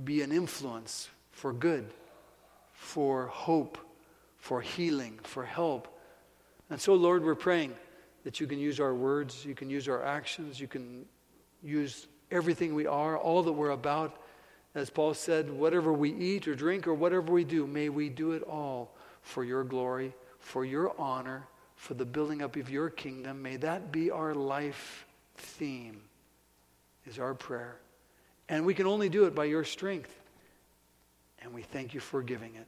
be 0.05 0.21
an 0.21 0.31
influence 0.31 1.09
for 1.31 1.51
good, 1.51 1.85
for 2.73 3.27
hope, 3.27 3.77
for 4.39 4.61
healing, 4.61 5.19
for 5.23 5.45
help. 5.45 5.87
And 6.69 6.79
so, 6.79 6.95
Lord, 6.95 7.23
we're 7.23 7.35
praying 7.35 7.75
that 8.23 8.39
you 8.39 8.47
can 8.47 8.59
use 8.59 8.79
our 8.79 8.93
words, 8.93 9.45
you 9.45 9.55
can 9.55 9.69
use 9.69 9.87
our 9.87 10.03
actions, 10.03 10.59
you 10.59 10.67
can 10.67 11.05
use 11.61 12.07
everything 12.31 12.73
we 12.73 12.87
are, 12.87 13.17
all 13.17 13.43
that 13.43 13.51
we're 13.51 13.71
about. 13.71 14.21
As 14.75 14.89
Paul 14.89 15.13
said, 15.13 15.49
whatever 15.49 15.91
we 15.91 16.13
eat 16.13 16.47
or 16.47 16.55
drink 16.55 16.87
or 16.87 16.93
whatever 16.93 17.31
we 17.31 17.43
do, 17.43 17.65
may 17.65 17.89
we 17.89 18.09
do 18.09 18.31
it 18.33 18.43
all 18.43 18.95
for 19.21 19.43
your 19.43 19.63
glory, 19.63 20.13
for 20.39 20.63
your 20.63 20.93
honor, 20.99 21.47
for 21.75 21.95
the 21.95 22.05
building 22.05 22.41
up 22.41 22.55
of 22.55 22.69
your 22.69 22.89
kingdom. 22.89 23.41
May 23.41 23.57
that 23.57 23.91
be 23.91 24.11
our 24.11 24.35
life 24.35 25.05
theme, 25.35 26.01
is 27.05 27.19
our 27.19 27.33
prayer. 27.33 27.77
And 28.47 28.65
we 28.65 28.73
can 28.73 28.85
only 28.85 29.09
do 29.09 29.25
it 29.25 29.35
by 29.35 29.45
your 29.45 29.63
strength. 29.63 30.15
And 31.41 31.53
we 31.53 31.61
thank 31.61 31.93
you 31.93 31.99
for 31.99 32.21
giving 32.21 32.55
it. 32.55 32.67